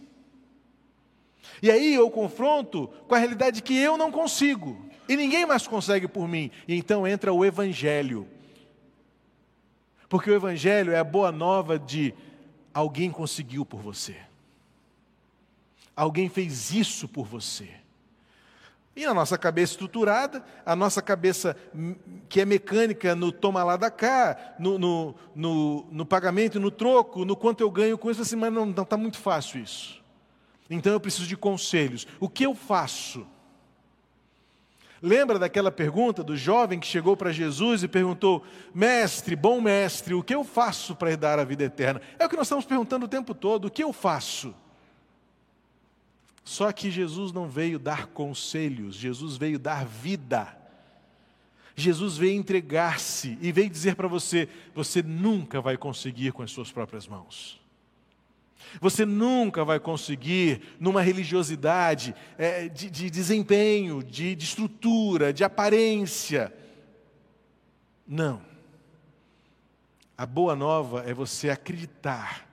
[1.63, 6.07] E aí eu confronto com a realidade que eu não consigo, e ninguém mais consegue
[6.07, 8.29] por mim, e então entra o Evangelho.
[10.11, 12.15] Porque o Evangelho é a boa nova de
[12.75, 14.17] alguém conseguiu por você.
[15.95, 17.69] Alguém fez isso por você.
[18.95, 21.57] E a nossa cabeça estruturada, a nossa cabeça
[22.29, 27.25] que é mecânica no toma lá da cá, no, no, no, no pagamento, no troco,
[27.25, 30.03] no quanto eu ganho com isso, assim, mas não está muito fácil isso.
[30.69, 32.07] Então eu preciso de conselhos.
[32.21, 33.27] O que eu faço?
[35.01, 40.23] Lembra daquela pergunta do jovem que chegou para Jesus e perguntou: Mestre, bom mestre, o
[40.23, 42.01] que eu faço para herdar a vida eterna?
[42.19, 44.55] É o que nós estamos perguntando o tempo todo: o que eu faço?
[46.45, 50.59] Só que Jesus não veio dar conselhos, Jesus veio dar vida.
[51.75, 56.71] Jesus veio entregar-se e veio dizer para você: você nunca vai conseguir com as suas
[56.71, 57.61] próprias mãos.
[58.81, 66.53] Você nunca vai conseguir, numa religiosidade é, de, de, desempenho, de, de estrutura, de aparência.
[68.07, 68.43] Não.
[70.17, 72.52] A boa nova é você acreditar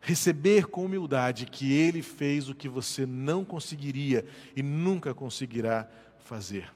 [0.00, 4.24] receber com humildade que Ele fez o que você não conseguiria
[4.56, 5.88] e nunca conseguirá
[6.24, 6.70] fazer.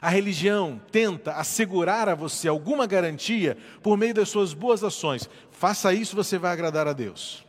[0.00, 5.28] A religião tenta assegurar a você alguma garantia por meio das suas boas ações.
[5.50, 7.44] Faça isso, você vai agradar a Deus.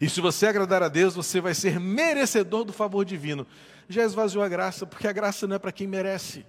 [0.00, 3.46] E se você agradar a Deus, você vai ser merecedor do favor divino.
[3.88, 6.46] Já esvaziou a graça, porque a graça não é para quem merece.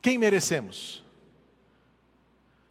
[0.00, 1.01] Quem merecemos?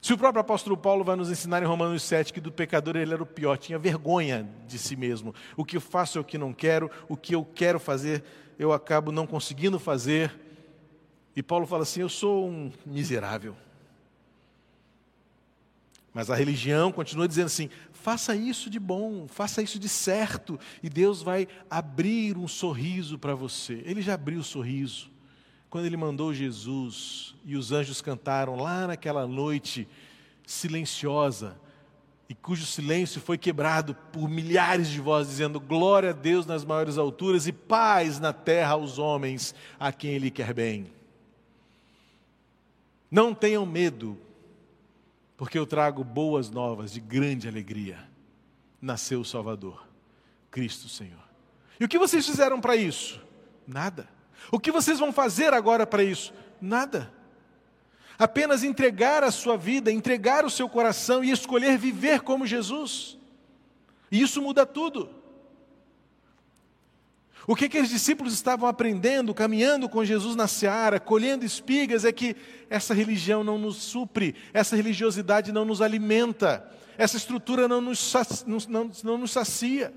[0.01, 3.13] Se o próprio apóstolo Paulo vai nos ensinar em Romanos 7 que do pecador ele
[3.13, 5.33] era o pior, tinha vergonha de si mesmo.
[5.55, 8.23] O que eu faço é o que não quero, o que eu quero fazer
[8.61, 10.39] eu acabo não conseguindo fazer.
[11.35, 13.55] E Paulo fala assim: Eu sou um miserável.
[16.13, 20.89] Mas a religião continua dizendo assim: faça isso de bom, faça isso de certo, e
[20.89, 23.81] Deus vai abrir um sorriso para você.
[23.85, 25.10] Ele já abriu o sorriso
[25.71, 29.87] quando ele mandou Jesus e os anjos cantaram lá naquela noite
[30.45, 31.57] silenciosa,
[32.27, 36.97] e cujo silêncio foi quebrado por milhares de vozes dizendo: Glória a Deus nas maiores
[36.97, 40.91] alturas e paz na terra aos homens a quem Ele quer bem.
[43.09, 44.17] Não tenham medo,
[45.37, 47.97] porque eu trago boas novas de grande alegria.
[48.81, 49.87] Nasceu o Salvador,
[50.49, 51.23] Cristo Senhor.
[51.79, 53.21] E o que vocês fizeram para isso?
[53.65, 54.20] Nada.
[54.49, 56.33] O que vocês vão fazer agora para isso?
[56.61, 57.11] Nada.
[58.17, 63.17] Apenas entregar a sua vida, entregar o seu coração e escolher viver como Jesus.
[64.11, 65.09] E isso muda tudo.
[67.47, 72.11] O que, que os discípulos estavam aprendendo, caminhando com Jesus na seara, colhendo espigas, é
[72.11, 72.35] que
[72.69, 78.13] essa religião não nos supre, essa religiosidade não nos alimenta, essa estrutura não nos,
[78.69, 79.91] não, não nos sacia.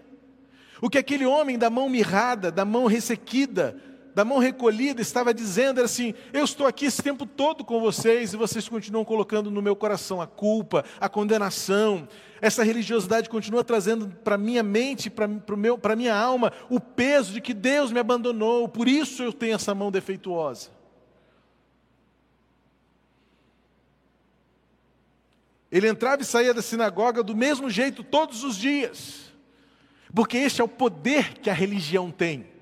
[0.81, 3.79] O que aquele homem da mão mirrada, da mão ressequida,
[4.15, 8.37] da mão recolhida, estava dizendo assim: Eu estou aqui esse tempo todo com vocês e
[8.37, 12.09] vocês continuam colocando no meu coração a culpa, a condenação.
[12.41, 17.55] Essa religiosidade continua trazendo para minha mente, para a minha alma, o peso de que
[17.55, 20.71] Deus me abandonou, por isso eu tenho essa mão defeituosa.
[25.73, 29.33] Ele entrava e saía da sinagoga do mesmo jeito todos os dias,
[30.15, 32.54] porque este é o poder que a religião tem.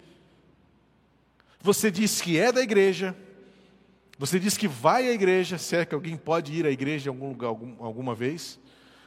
[1.62, 3.16] Você diz que é da igreja,
[4.18, 7.14] você diz que vai à igreja, se é que alguém pode ir à igreja em
[7.14, 8.59] algum lugar algum, alguma vez.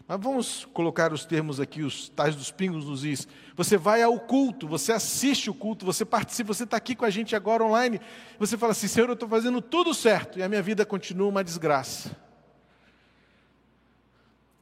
[0.08, 3.28] Mas vamos colocar os termos aqui, os tais dos pingos nos is.
[3.58, 7.10] Você vai ao culto, você assiste o culto, você participa, você está aqui com a
[7.10, 8.00] gente agora online.
[8.40, 11.44] Você fala assim: Senhor, eu estou fazendo tudo certo e a minha vida continua uma
[11.44, 12.16] desgraça.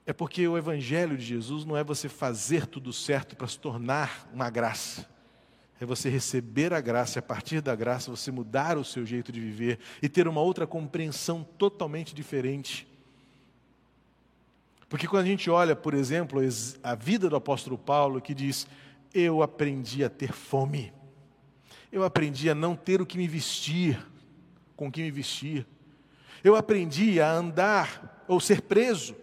[0.04, 4.28] É porque o Evangelho de Jesus não é você fazer tudo certo para se tornar
[4.34, 5.13] uma graça
[5.80, 9.32] é você receber a graça e a partir da graça você mudar o seu jeito
[9.32, 12.88] de viver e ter uma outra compreensão totalmente diferente.
[14.88, 16.40] Porque quando a gente olha, por exemplo,
[16.84, 18.68] a vida do apóstolo Paulo, que diz:
[19.14, 20.94] Eu aprendi a ter fome,
[21.92, 24.00] eu aprendi a não ter o que me vestir,
[24.76, 25.66] com o que me vestir,
[26.44, 29.16] eu aprendi a andar ou ser preso,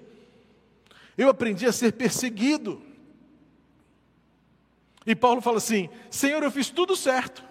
[1.16, 2.89] eu aprendi a ser perseguido.
[5.06, 7.42] E Paulo fala assim: Senhor, eu fiz tudo certo.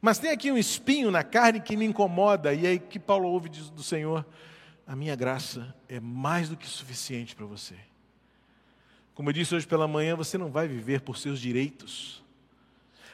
[0.00, 2.52] Mas tem aqui um espinho na carne que me incomoda.
[2.54, 4.24] E aí que Paulo ouve do Senhor:
[4.86, 7.74] A minha graça é mais do que suficiente para você.
[9.14, 12.22] Como eu disse hoje pela manhã, você não vai viver por seus direitos.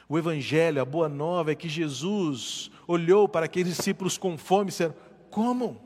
[0.07, 4.67] O Evangelho, a boa nova é que Jesus olhou para aqueles discípulos com fome e
[4.67, 4.93] disseram:
[5.31, 5.81] Como?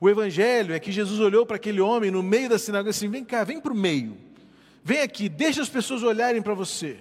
[0.00, 3.06] O Evangelho é que Jesus olhou para aquele homem no meio da sinagoga e disse:
[3.06, 4.29] Vem cá, vem para o meio.
[4.90, 6.98] Vem aqui, deixa as pessoas olharem para você.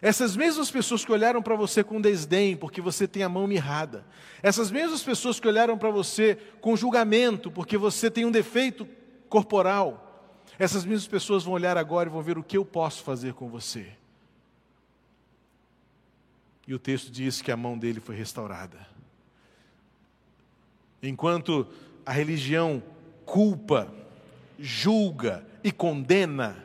[0.00, 4.04] Essas mesmas pessoas que olharam para você com desdém, porque você tem a mão mirrada.
[4.42, 8.84] Essas mesmas pessoas que olharam para você com julgamento, porque você tem um defeito
[9.28, 10.42] corporal.
[10.58, 13.48] Essas mesmas pessoas vão olhar agora e vão ver o que eu posso fazer com
[13.48, 13.86] você.
[16.66, 18.88] E o texto diz que a mão dele foi restaurada.
[21.00, 21.64] Enquanto
[22.04, 22.82] a religião
[23.24, 23.86] culpa,
[24.58, 26.64] julga e condena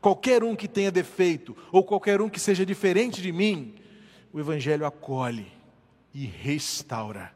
[0.00, 3.74] qualquer um que tenha defeito ou qualquer um que seja diferente de mim,
[4.32, 5.50] o Evangelho acolhe
[6.14, 7.32] e restaura.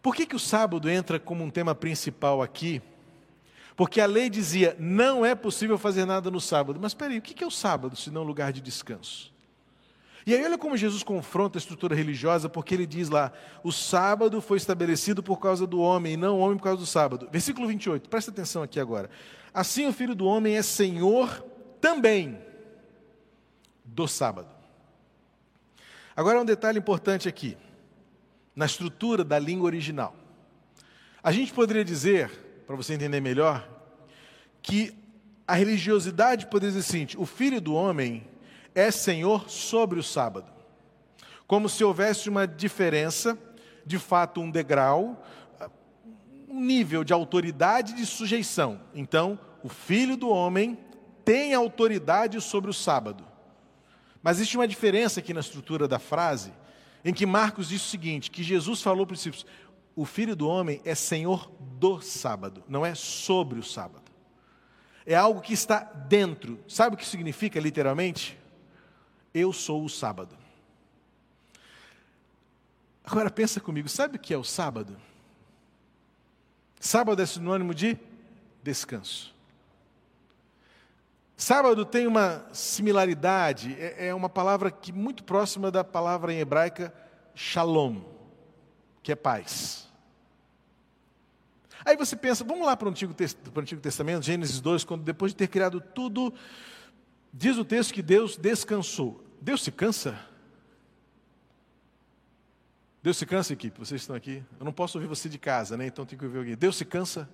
[0.00, 2.80] Por que, que o sábado entra como um tema principal aqui?
[3.76, 6.78] Porque a lei dizia, não é possível fazer nada no sábado.
[6.80, 9.33] Mas espera aí, o que é o sábado, se não lugar de descanso?
[10.26, 13.30] E aí olha como Jesus confronta a estrutura religiosa, porque ele diz lá,
[13.62, 16.86] o sábado foi estabelecido por causa do homem, e não o homem por causa do
[16.86, 17.28] sábado.
[17.30, 19.10] Versículo 28, presta atenção aqui agora.
[19.52, 21.44] Assim o Filho do Homem é Senhor
[21.80, 22.38] também
[23.84, 24.48] do sábado.
[26.16, 27.56] Agora um detalhe importante aqui,
[28.56, 30.16] na estrutura da língua original.
[31.22, 32.30] A gente poderia dizer,
[32.66, 33.68] para você entender melhor,
[34.62, 34.94] que
[35.46, 38.26] a religiosidade poderia dizer seguinte: o Filho do Homem
[38.74, 40.50] é Senhor sobre o sábado.
[41.46, 43.38] Como se houvesse uma diferença,
[43.86, 45.22] de fato, um degrau,
[46.48, 48.80] um nível de autoridade e de sujeição.
[48.94, 50.78] Então, o filho do homem
[51.24, 53.24] tem autoridade sobre o sábado.
[54.22, 56.52] Mas existe uma diferença aqui na estrutura da frase,
[57.04, 59.46] em que Marcos diz o seguinte: que Jesus falou para os discípulos:
[59.94, 64.10] o filho do homem é senhor do sábado, não é sobre o sábado.
[65.06, 66.58] É algo que está dentro.
[66.66, 68.38] Sabe o que significa literalmente?
[69.34, 70.38] Eu sou o sábado.
[73.04, 74.96] Agora pensa comigo, sabe o que é o sábado?
[76.78, 77.98] Sábado é sinônimo de
[78.62, 79.34] descanso.
[81.36, 86.94] Sábado tem uma similaridade, é, é uma palavra que muito próxima da palavra em hebraica
[87.34, 88.00] shalom,
[89.02, 89.88] que é paz.
[91.84, 95.02] Aí você pensa, vamos lá para o Antigo, para o Antigo Testamento, Gênesis 2, quando
[95.02, 96.32] depois de ter criado tudo,
[97.32, 99.23] diz o texto que Deus descansou.
[99.44, 100.18] Deus se cansa?
[103.02, 103.78] Deus se cansa, equipe?
[103.78, 104.42] Vocês estão aqui?
[104.58, 105.86] Eu não posso ouvir você de casa, né?
[105.86, 106.56] Então tem que ouvir alguém.
[106.56, 107.28] Deus se cansa?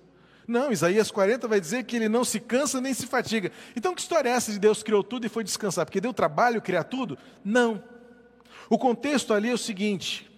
[0.45, 3.49] Não, Isaías 40 vai dizer que ele não se cansa nem se fatiga.
[3.77, 5.85] Então que história é essa de Deus criou tudo e foi descansar?
[5.85, 7.17] Porque deu trabalho criar tudo?
[7.45, 7.81] Não.
[8.69, 10.29] O contexto ali é o seguinte: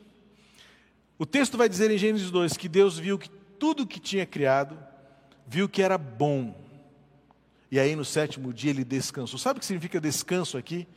[1.18, 4.78] o texto vai dizer em Gênesis 2 que Deus viu que tudo que tinha criado,
[5.48, 6.56] viu que era bom.
[7.72, 9.40] E aí no sétimo dia ele descansou.
[9.40, 10.88] Sabe o que significa descanso aqui?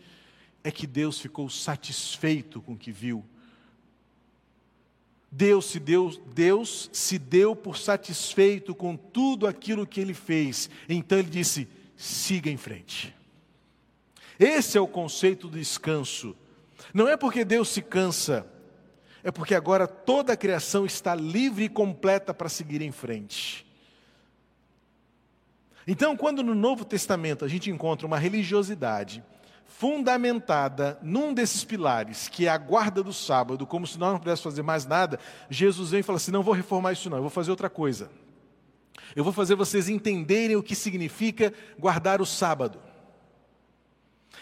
[0.67, 3.25] É que Deus ficou satisfeito com o que viu.
[5.31, 10.69] Deus se deu, Deus se deu por satisfeito com tudo aquilo que ele fez.
[10.89, 13.15] Então ele disse: siga em frente.
[14.41, 16.35] Esse é o conceito do descanso.
[16.93, 18.45] Não é porque Deus se cansa,
[19.23, 23.65] é porque agora toda a criação está livre e completa para seguir em frente.
[25.87, 29.23] Então, quando no Novo Testamento a gente encontra uma religiosidade
[29.67, 34.55] fundamentada num desses pilares, que é a guarda do sábado, como se nós não pudéssemos
[34.55, 35.19] fazer mais nada,
[35.51, 38.11] Jesus vem e fala assim: não vou reformar isso, não, eu vou fazer outra coisa.
[39.15, 42.79] Eu vou fazer vocês entenderem o que significa guardar o sábado.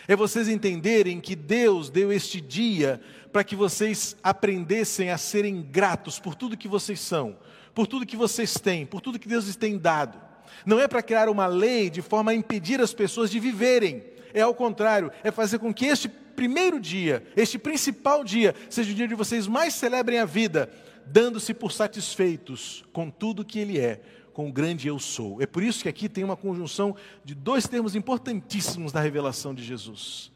[0.07, 3.01] É vocês entenderem que Deus deu este dia
[3.33, 7.37] para que vocês aprendessem a serem gratos por tudo que vocês são,
[7.75, 10.21] por tudo que vocês têm, por tudo que Deus lhes tem dado.
[10.67, 14.05] Não é para criar uma lei de forma a impedir as pessoas de viverem,
[14.35, 18.95] é ao contrário, é fazer com que este primeiro dia, este principal dia, seja o
[18.95, 20.69] dia de vocês mais celebrem a vida,
[21.07, 25.41] dando-se por satisfeitos com tudo que Ele é, com o grande eu sou.
[25.41, 29.63] É por isso que aqui tem uma conjunção de dois termos importantíssimos na revelação de
[29.63, 30.33] Jesus.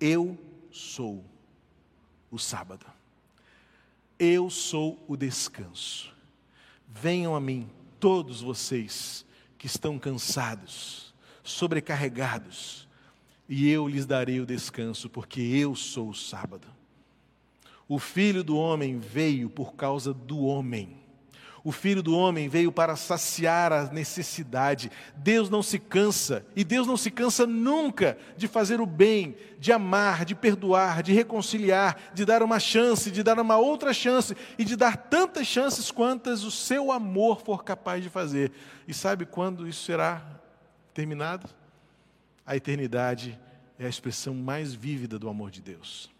[0.00, 0.38] Eu
[0.70, 1.24] sou
[2.30, 2.86] o sábado.
[4.16, 6.14] Eu sou o descanso.
[6.88, 7.68] Venham a mim,
[7.98, 9.26] todos vocês
[9.58, 11.05] que estão cansados
[11.46, 12.86] sobrecarregados,
[13.48, 16.66] e eu lhes darei o descanso, porque eu sou o sábado.
[17.88, 21.06] O filho do homem veio por causa do homem.
[21.62, 24.90] O filho do homem veio para saciar a necessidade.
[25.16, 29.72] Deus não se cansa, e Deus não se cansa nunca de fazer o bem, de
[29.72, 34.64] amar, de perdoar, de reconciliar, de dar uma chance, de dar uma outra chance e
[34.64, 38.52] de dar tantas chances quantas o seu amor for capaz de fazer.
[38.86, 40.35] E sabe quando isso será
[40.96, 41.46] terminado,
[42.46, 43.38] a eternidade
[43.78, 46.10] é a expressão mais vívida do amor de Deus.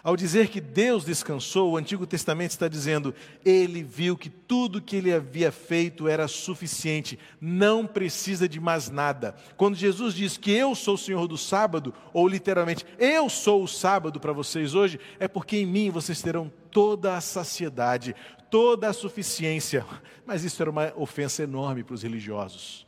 [0.00, 3.12] Ao dizer que Deus descansou, o Antigo Testamento está dizendo,
[3.44, 9.34] ele viu que tudo que ele havia feito era suficiente, não precisa de mais nada.
[9.56, 13.68] Quando Jesus diz que eu sou o Senhor do sábado, ou literalmente, eu sou o
[13.68, 18.14] sábado para vocês hoje, é porque em mim vocês terão toda a saciedade,
[18.50, 19.84] toda a suficiência.
[20.24, 22.86] Mas isso era uma ofensa enorme para os religiosos.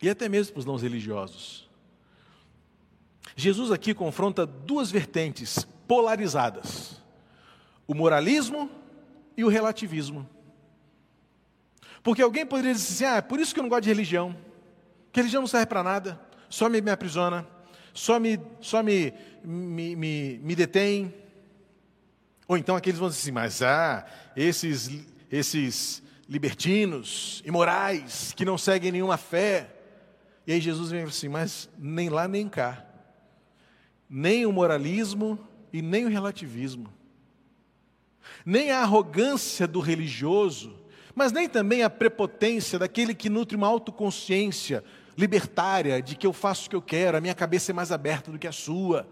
[0.00, 1.68] E até mesmo para os não religiosos.
[3.34, 7.00] Jesus aqui confronta duas vertentes polarizadas:
[7.86, 8.70] o moralismo
[9.36, 10.28] e o relativismo.
[12.02, 14.36] Porque alguém poderia dizer assim: ah, é por isso que eu não gosto de religião,
[15.12, 17.46] que religião não serve para nada, só me, me aprisiona,
[17.92, 21.14] só me, só me, me, me, me detém.
[22.48, 24.90] Ou então aqueles vão dizer assim: mas ah, esses,
[25.30, 29.75] esses libertinos, imorais, que não seguem nenhuma fé.
[30.46, 32.86] E aí Jesus vem assim: mas nem lá nem cá
[34.08, 35.38] nem o moralismo
[35.72, 36.92] e nem o relativismo,
[38.44, 40.74] nem a arrogância do religioso,
[41.14, 44.84] mas nem também a prepotência daquele que nutre uma autoconsciência
[45.16, 48.30] libertária de que eu faço o que eu quero, a minha cabeça é mais aberta
[48.30, 49.08] do que a sua.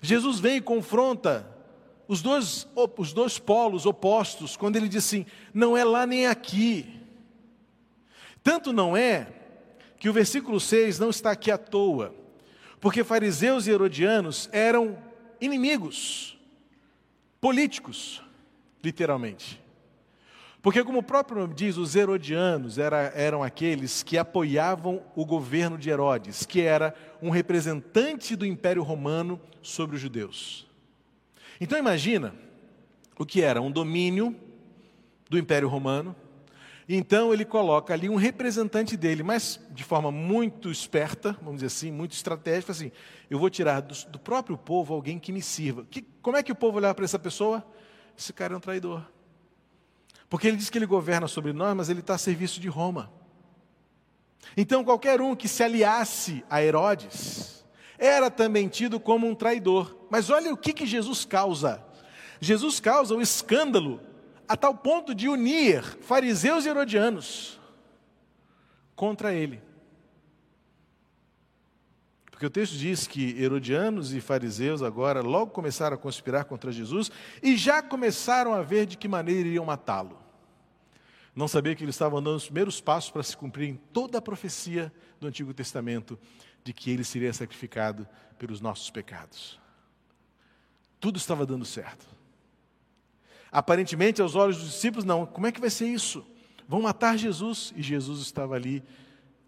[0.00, 1.48] Jesus vem e confronta
[2.08, 2.66] os dois,
[2.96, 7.00] os dois polos opostos, quando ele diz assim: não é lá nem aqui.
[8.42, 9.28] Tanto não é
[10.04, 12.14] que o versículo 6 não está aqui à toa.
[12.78, 14.98] Porque fariseus e herodianos eram
[15.40, 16.38] inimigos
[17.40, 18.22] políticos,
[18.82, 19.58] literalmente.
[20.60, 25.78] Porque, como o próprio nome diz, os herodianos era, eram aqueles que apoiavam o governo
[25.78, 30.66] de Herodes, que era um representante do Império Romano sobre os judeus.
[31.58, 32.34] Então, imagina
[33.18, 34.36] o que era um domínio
[35.30, 36.14] do Império Romano,
[36.88, 41.90] então ele coloca ali um representante dele, mas de forma muito esperta, vamos dizer assim,
[41.90, 42.92] muito estratégica, assim,
[43.30, 45.86] eu vou tirar do, do próprio povo alguém que me sirva.
[45.90, 47.64] Que, como é que o povo olhava para essa pessoa?
[48.16, 49.02] Esse cara é um traidor.
[50.28, 53.10] Porque ele diz que ele governa sobre nós, mas ele está a serviço de Roma.
[54.56, 57.64] Então qualquer um que se aliasse a Herodes
[57.98, 59.96] era também tido como um traidor.
[60.10, 61.82] Mas olha o que, que Jesus causa.
[62.40, 64.00] Jesus causa o escândalo
[64.48, 67.60] a tal ponto de unir fariseus e herodianos
[68.94, 69.60] contra ele.
[72.30, 77.10] Porque o texto diz que herodianos e fariseus agora logo começaram a conspirar contra Jesus
[77.42, 80.18] e já começaram a ver de que maneira iriam matá-lo.
[81.34, 84.22] Não sabia que eles estavam dando os primeiros passos para se cumprir em toda a
[84.22, 86.18] profecia do Antigo Testamento
[86.62, 88.06] de que ele seria sacrificado
[88.38, 89.58] pelos nossos pecados.
[91.00, 92.06] Tudo estava dando certo.
[93.54, 95.24] Aparentemente, aos olhos dos discípulos, não.
[95.24, 96.26] Como é que vai ser isso?
[96.66, 97.72] Vão matar Jesus.
[97.76, 98.82] E Jesus estava ali,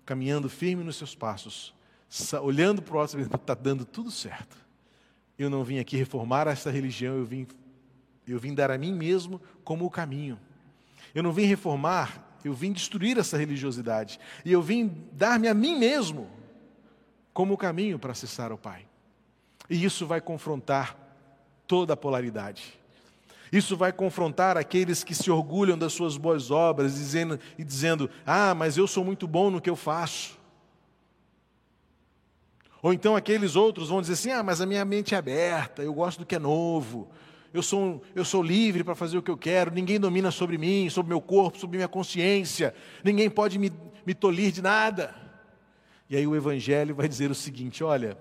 [0.05, 1.75] caminhando firme nos seus passos,
[2.41, 4.57] olhando para o outro, está dando tudo certo.
[5.37, 7.49] Eu não vim aqui reformar esta religião, eu vim,
[8.29, 10.39] eu vim dar a mim mesmo como o caminho.
[11.13, 14.21] Eu não vim reformar, eu vim destruir essa religiosidade.
[14.45, 16.31] E eu vim dar-me a mim mesmo
[17.35, 18.87] como o caminho para acessar ao Pai.
[19.69, 20.97] E isso vai confrontar
[21.67, 22.79] toda a polaridade.
[23.53, 28.55] Isso vai confrontar aqueles que se orgulham das suas boas obras dizendo, e dizendo: Ah,
[28.55, 30.39] mas eu sou muito bom no que eu faço.
[32.83, 35.95] Ou então aqueles outros vão dizer assim: Ah, mas a minha mente é aberta, eu
[35.95, 37.09] gosto do que é novo,
[37.55, 40.91] eu sou, eu sou livre para fazer o que eu quero, ninguém domina sobre mim,
[40.91, 43.73] sobre meu corpo, sobre minha consciência, ninguém pode me,
[44.05, 45.15] me tolir de nada.
[46.09, 48.17] E aí o Evangelho vai dizer o seguinte: Olha,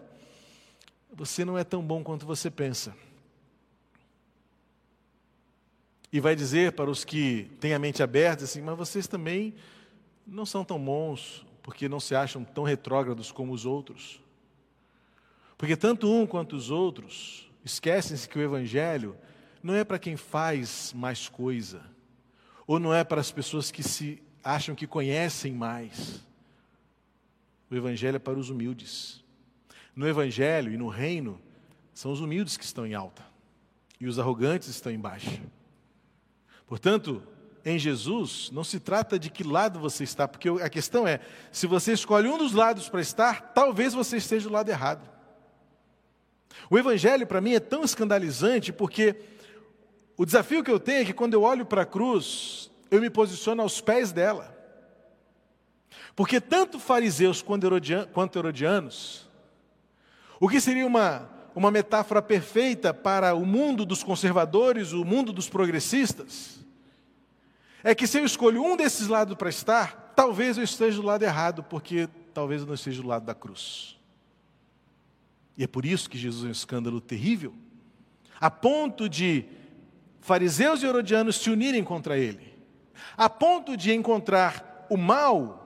[1.14, 2.96] você não é tão bom quanto você pensa.
[6.16, 9.54] E vai dizer para os que têm a mente aberta assim: Mas vocês também
[10.26, 14.22] não são tão bons, porque não se acham tão retrógrados como os outros.
[15.58, 19.18] Porque tanto um quanto os outros esquecem-se que o Evangelho
[19.62, 21.82] não é para quem faz mais coisa,
[22.66, 26.26] ou não é para as pessoas que se acham que conhecem mais.
[27.70, 29.22] O Evangelho é para os humildes.
[29.94, 31.42] No Evangelho e no reino,
[31.94, 33.26] são os humildes que estão em alta,
[34.00, 35.42] e os arrogantes estão embaixo.
[36.68, 37.22] Portanto,
[37.64, 41.20] em Jesus, não se trata de que lado você está, porque a questão é:
[41.52, 45.10] se você escolhe um dos lados para estar, talvez você esteja do lado errado.
[46.70, 49.16] O Evangelho, para mim, é tão escandalizante porque
[50.18, 53.10] o desafio que eu tenho é que quando eu olho para a cruz, eu me
[53.10, 54.56] posiciono aos pés dela.
[56.16, 57.66] Porque tanto fariseus quanto
[58.38, 59.30] herodianos,
[60.40, 65.48] o que seria uma, uma metáfora perfeita para o mundo dos conservadores, o mundo dos
[65.48, 66.60] progressistas,
[67.82, 71.24] é que se eu escolho um desses lados para estar, talvez eu esteja do lado
[71.24, 73.98] errado, porque talvez eu não esteja do lado da cruz.
[75.58, 77.54] E é por isso que Jesus é um escândalo terrível,
[78.42, 79.46] a ponto de
[80.20, 82.54] fariseus e herodianos se unirem contra ele,
[83.16, 85.65] a ponto de encontrar o mal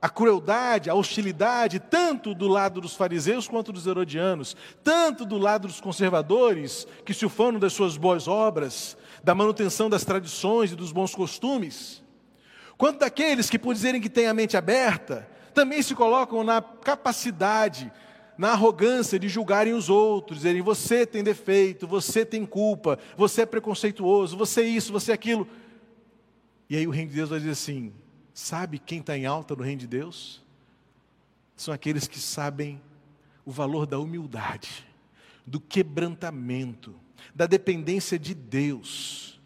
[0.00, 5.68] a crueldade, a hostilidade, tanto do lado dos fariseus quanto dos herodianos, tanto do lado
[5.68, 10.90] dos conservadores, que se ufanam das suas boas obras, da manutenção das tradições e dos
[10.90, 12.02] bons costumes,
[12.78, 17.92] quanto daqueles que, por dizerem que têm a mente aberta, também se colocam na capacidade,
[18.38, 23.46] na arrogância de julgarem os outros, dizerem você tem defeito, você tem culpa, você é
[23.46, 25.46] preconceituoso, você é isso, você é aquilo.
[26.70, 27.92] E aí o reino de Deus vai dizer assim:
[28.32, 30.42] sabe quem está em alta no reino de Deus?
[31.56, 32.80] São aqueles que sabem
[33.44, 34.86] o valor da humildade,
[35.46, 36.94] do quebrantamento,
[37.34, 39.40] da dependência de Deus,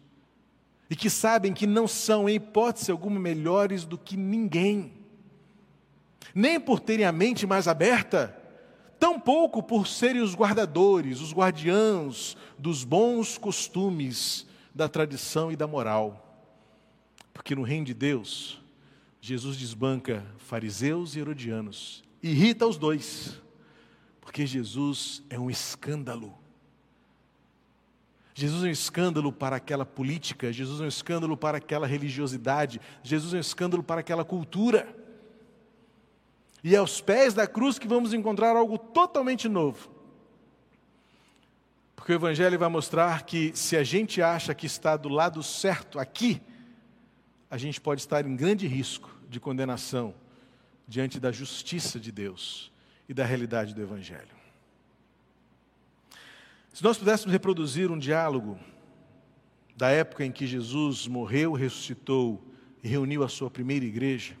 [0.89, 4.93] e que sabem que não são, em hipótese alguma, melhores do que ninguém,
[6.33, 8.41] nem por terem a mente mais aberta
[8.99, 16.43] tampouco por serem os guardadores, os guardiãos dos bons costumes, da tradição e da moral.
[17.33, 18.61] Porque no reino de Deus,
[19.25, 23.41] Jesus desbanca fariseus e herodianos, irrita os dois,
[24.21, 26.37] porque Jesus é um escândalo.
[28.35, 33.33] Jesus é um escândalo para aquela política, Jesus é um escândalo para aquela religiosidade, Jesus
[33.33, 34.95] é um escândalo para aquela cultura.
[36.63, 39.89] E é aos pés da cruz que vamos encontrar algo totalmente novo.
[41.95, 45.97] Porque o Evangelho vai mostrar que se a gente acha que está do lado certo
[45.97, 46.39] aqui,
[47.49, 50.15] a gente pode estar em grande risco de condenação
[50.87, 52.71] diante da justiça de Deus
[53.07, 54.33] e da realidade do Evangelho.
[56.73, 58.57] Se nós pudéssemos reproduzir um diálogo
[59.75, 62.41] da época em que Jesus morreu, ressuscitou
[62.81, 64.37] e reuniu a sua primeira igreja,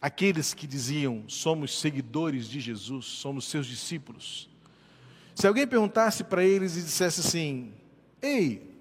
[0.00, 4.50] aqueles que diziam somos seguidores de Jesus, somos seus discípulos.
[5.32, 7.72] Se alguém perguntasse para eles e dissesse assim:
[8.20, 8.73] Ei,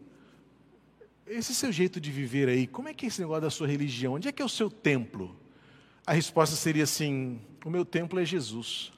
[1.26, 4.13] esse seu jeito de viver aí, como é que é esse negócio da sua religião?
[4.13, 5.36] Onde é que é o seu templo?
[6.05, 8.91] A resposta seria assim: O meu templo é Jesus.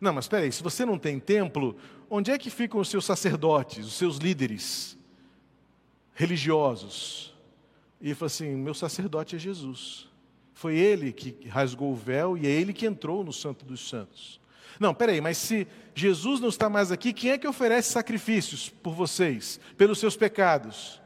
[0.00, 1.76] Não, mas espera aí, se você não tem templo,
[2.10, 4.98] onde é que ficam os seus sacerdotes, os seus líderes
[6.12, 7.34] religiosos?
[8.00, 10.08] E ele falou assim: Meu sacerdote é Jesus.
[10.52, 14.40] Foi ele que rasgou o véu e é ele que entrou no Santo dos Santos.
[14.78, 18.94] Não, peraí, mas se Jesus não está mais aqui, quem é que oferece sacrifícios por
[18.94, 21.00] vocês, pelos seus pecados?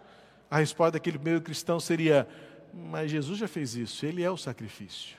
[0.50, 2.26] A resposta daquele meio cristão seria:
[2.72, 5.16] Mas Jesus já fez isso, ele é o sacrifício.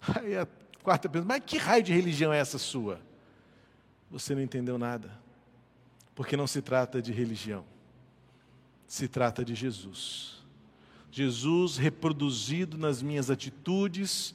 [0.20, 0.46] Aí a
[0.82, 3.00] quarta pergunta: Mas que raio de religião é essa sua?
[4.10, 5.10] Você não entendeu nada,
[6.14, 7.64] porque não se trata de religião,
[8.86, 10.34] se trata de Jesus.
[11.10, 14.34] Jesus reproduzido nas minhas atitudes,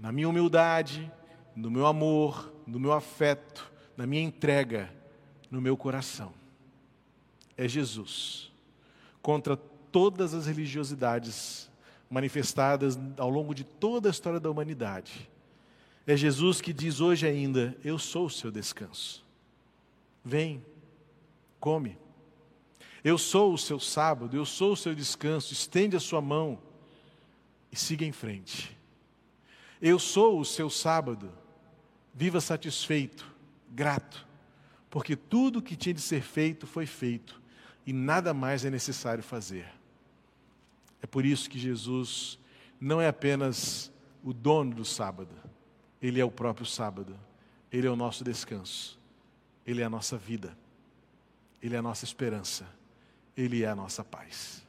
[0.00, 1.10] na minha humildade,
[1.58, 4.94] no meu amor, no meu afeto, na minha entrega,
[5.50, 6.32] no meu coração.
[7.56, 8.52] É Jesus.
[9.20, 11.68] Contra todas as religiosidades
[12.08, 15.28] manifestadas ao longo de toda a história da humanidade.
[16.06, 19.26] É Jesus que diz hoje ainda: Eu sou o seu descanso.
[20.24, 20.64] Vem,
[21.58, 21.98] come.
[23.02, 25.52] Eu sou o seu sábado, eu sou o seu descanso.
[25.52, 26.58] Estende a sua mão
[27.72, 28.78] e siga em frente.
[29.82, 31.32] Eu sou o seu sábado.
[32.18, 33.30] Viva satisfeito,
[33.70, 34.26] grato,
[34.90, 37.40] porque tudo que tinha de ser feito foi feito
[37.86, 39.66] e nada mais é necessário fazer.
[41.00, 42.36] É por isso que Jesus
[42.80, 43.92] não é apenas
[44.24, 45.30] o dono do sábado,
[46.02, 47.16] ele é o próprio sábado,
[47.70, 48.98] ele é o nosso descanso,
[49.64, 50.58] ele é a nossa vida,
[51.62, 52.66] ele é a nossa esperança.
[53.38, 54.66] Ele é a nossa paz.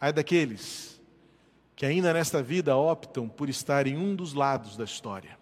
[0.00, 1.00] Ai daqueles
[1.76, 5.38] que ainda nesta vida optam por estar em um dos lados da história.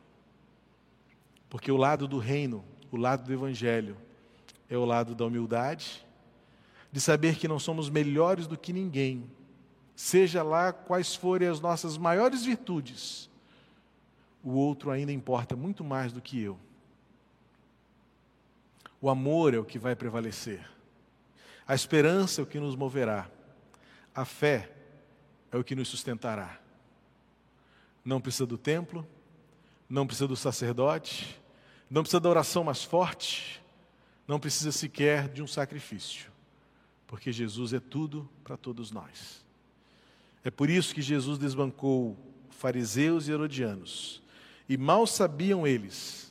[1.49, 3.97] Porque o lado do reino, o lado do evangelho,
[4.69, 6.07] é o lado da humildade,
[6.93, 9.31] de saber que não somos melhores do que ninguém,
[9.95, 13.29] seja lá quais forem as nossas maiores virtudes,
[14.43, 16.59] o outro ainda importa muito mais do que eu.
[19.01, 20.69] O amor é o que vai prevalecer.
[21.67, 23.31] A esperança é o que nos moverá.
[24.15, 24.73] A fé
[25.53, 26.59] é o que nos sustentará.
[28.05, 29.07] Não precisa do templo,
[29.89, 31.38] não precisa do sacerdote,
[31.91, 33.63] não precisa da oração mais forte,
[34.27, 36.31] não precisa sequer de um sacrifício,
[37.07, 39.45] porque Jesus é tudo para todos nós.
[40.45, 42.17] É por isso que Jesus desbancou
[42.51, 44.23] fariseus e herodianos,
[44.69, 46.29] e mal sabiam eles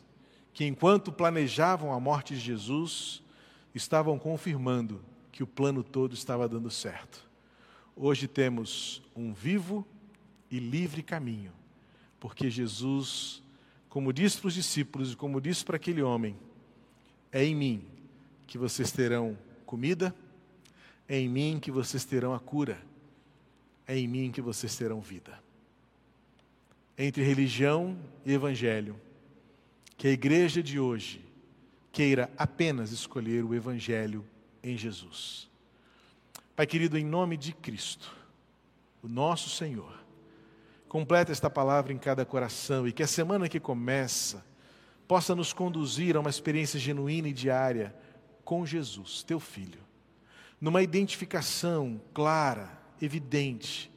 [0.54, 3.22] que enquanto planejavam a morte de Jesus,
[3.76, 5.00] estavam confirmando
[5.32, 7.24] que o plano todo estava dando certo.
[7.96, 9.86] Hoje temos um vivo
[10.50, 11.52] e livre caminho,
[12.20, 13.44] porque Jesus,
[13.98, 16.38] como disse para os discípulos e como disse para aquele homem,
[17.32, 17.84] é em mim
[18.46, 19.36] que vocês terão
[19.66, 20.14] comida,
[21.10, 22.80] é em mim que vocês terão a cura,
[23.88, 25.42] é em mim que vocês terão vida.
[26.96, 29.02] Entre religião e evangelho,
[29.98, 31.26] que a igreja de hoje
[31.92, 34.24] queira apenas escolher o evangelho
[34.62, 35.50] em Jesus.
[36.56, 38.16] Pai querido, em nome de Cristo,
[39.02, 39.98] o nosso Senhor,
[40.88, 44.46] Completa esta palavra em cada coração e que a semana que começa
[45.08, 47.96] possa nos conduzir a uma experiência genuína e diária
[48.44, 49.82] com Jesus, teu filho,
[50.60, 52.72] numa identificação clara,
[53.02, 53.92] evidente,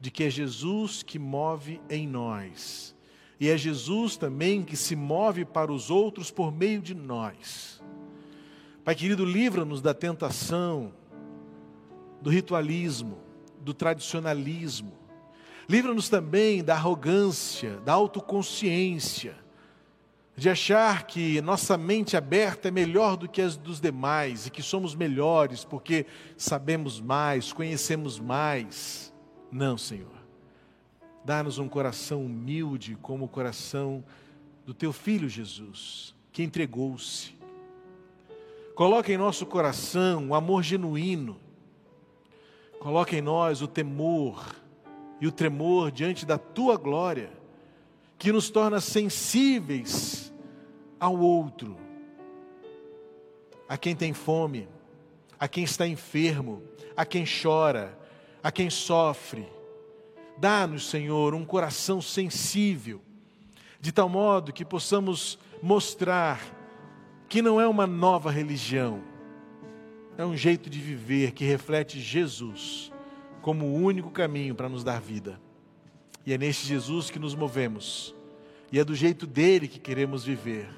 [0.00, 2.94] de que é Jesus que move em nós
[3.40, 7.82] e é Jesus também que se move para os outros por meio de nós.
[8.84, 10.92] Pai querido, livra-nos da tentação,
[12.20, 13.18] do ritualismo,
[13.58, 14.92] do tradicionalismo.
[15.70, 19.36] Livra-nos também da arrogância, da autoconsciência,
[20.36, 24.64] de achar que nossa mente aberta é melhor do que as dos demais e que
[24.64, 26.06] somos melhores porque
[26.36, 29.14] sabemos mais, conhecemos mais.
[29.48, 30.10] Não, Senhor.
[31.24, 34.02] Dá-nos um coração humilde como o coração
[34.66, 37.32] do teu filho Jesus, que entregou-se.
[38.74, 41.40] Coloca em nosso coração o amor genuíno.
[42.80, 44.44] Coloca em nós o temor
[45.20, 47.30] e o tremor diante da tua glória,
[48.18, 50.32] que nos torna sensíveis
[50.98, 51.76] ao outro,
[53.68, 54.68] a quem tem fome,
[55.38, 56.62] a quem está enfermo,
[56.96, 57.98] a quem chora,
[58.42, 59.46] a quem sofre.
[60.36, 63.00] Dá-nos, Senhor, um coração sensível,
[63.80, 66.40] de tal modo que possamos mostrar
[67.28, 69.02] que não é uma nova religião,
[70.18, 72.89] é um jeito de viver que reflete Jesus
[73.40, 75.40] como o único caminho para nos dar vida.
[76.24, 78.14] E é neste Jesus que nos movemos,
[78.70, 80.68] e é do jeito dele que queremos viver,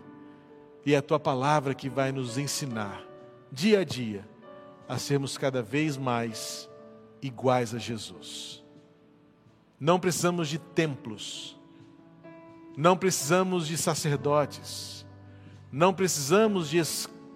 [0.87, 3.03] e é a tua palavra que vai nos ensinar,
[3.51, 4.27] dia a dia,
[4.89, 6.69] a sermos cada vez mais
[7.21, 8.63] iguais a Jesus.
[9.79, 11.59] Não precisamos de templos,
[12.77, 15.05] não precisamos de sacerdotes,
[15.71, 16.81] não precisamos de,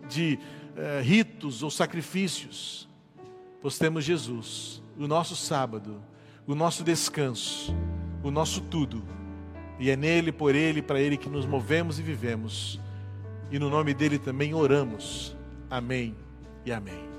[0.09, 2.89] de uh, ritos ou sacrifícios,
[3.61, 6.03] pois temos Jesus o nosso sábado,
[6.47, 7.75] o nosso descanso,
[8.23, 9.03] o nosso tudo.
[9.79, 12.81] E é nele, por ele, para ele que nos movemos e vivemos.
[13.51, 15.37] E no nome dele também oramos.
[15.71, 16.17] Amém
[16.65, 17.16] e amém.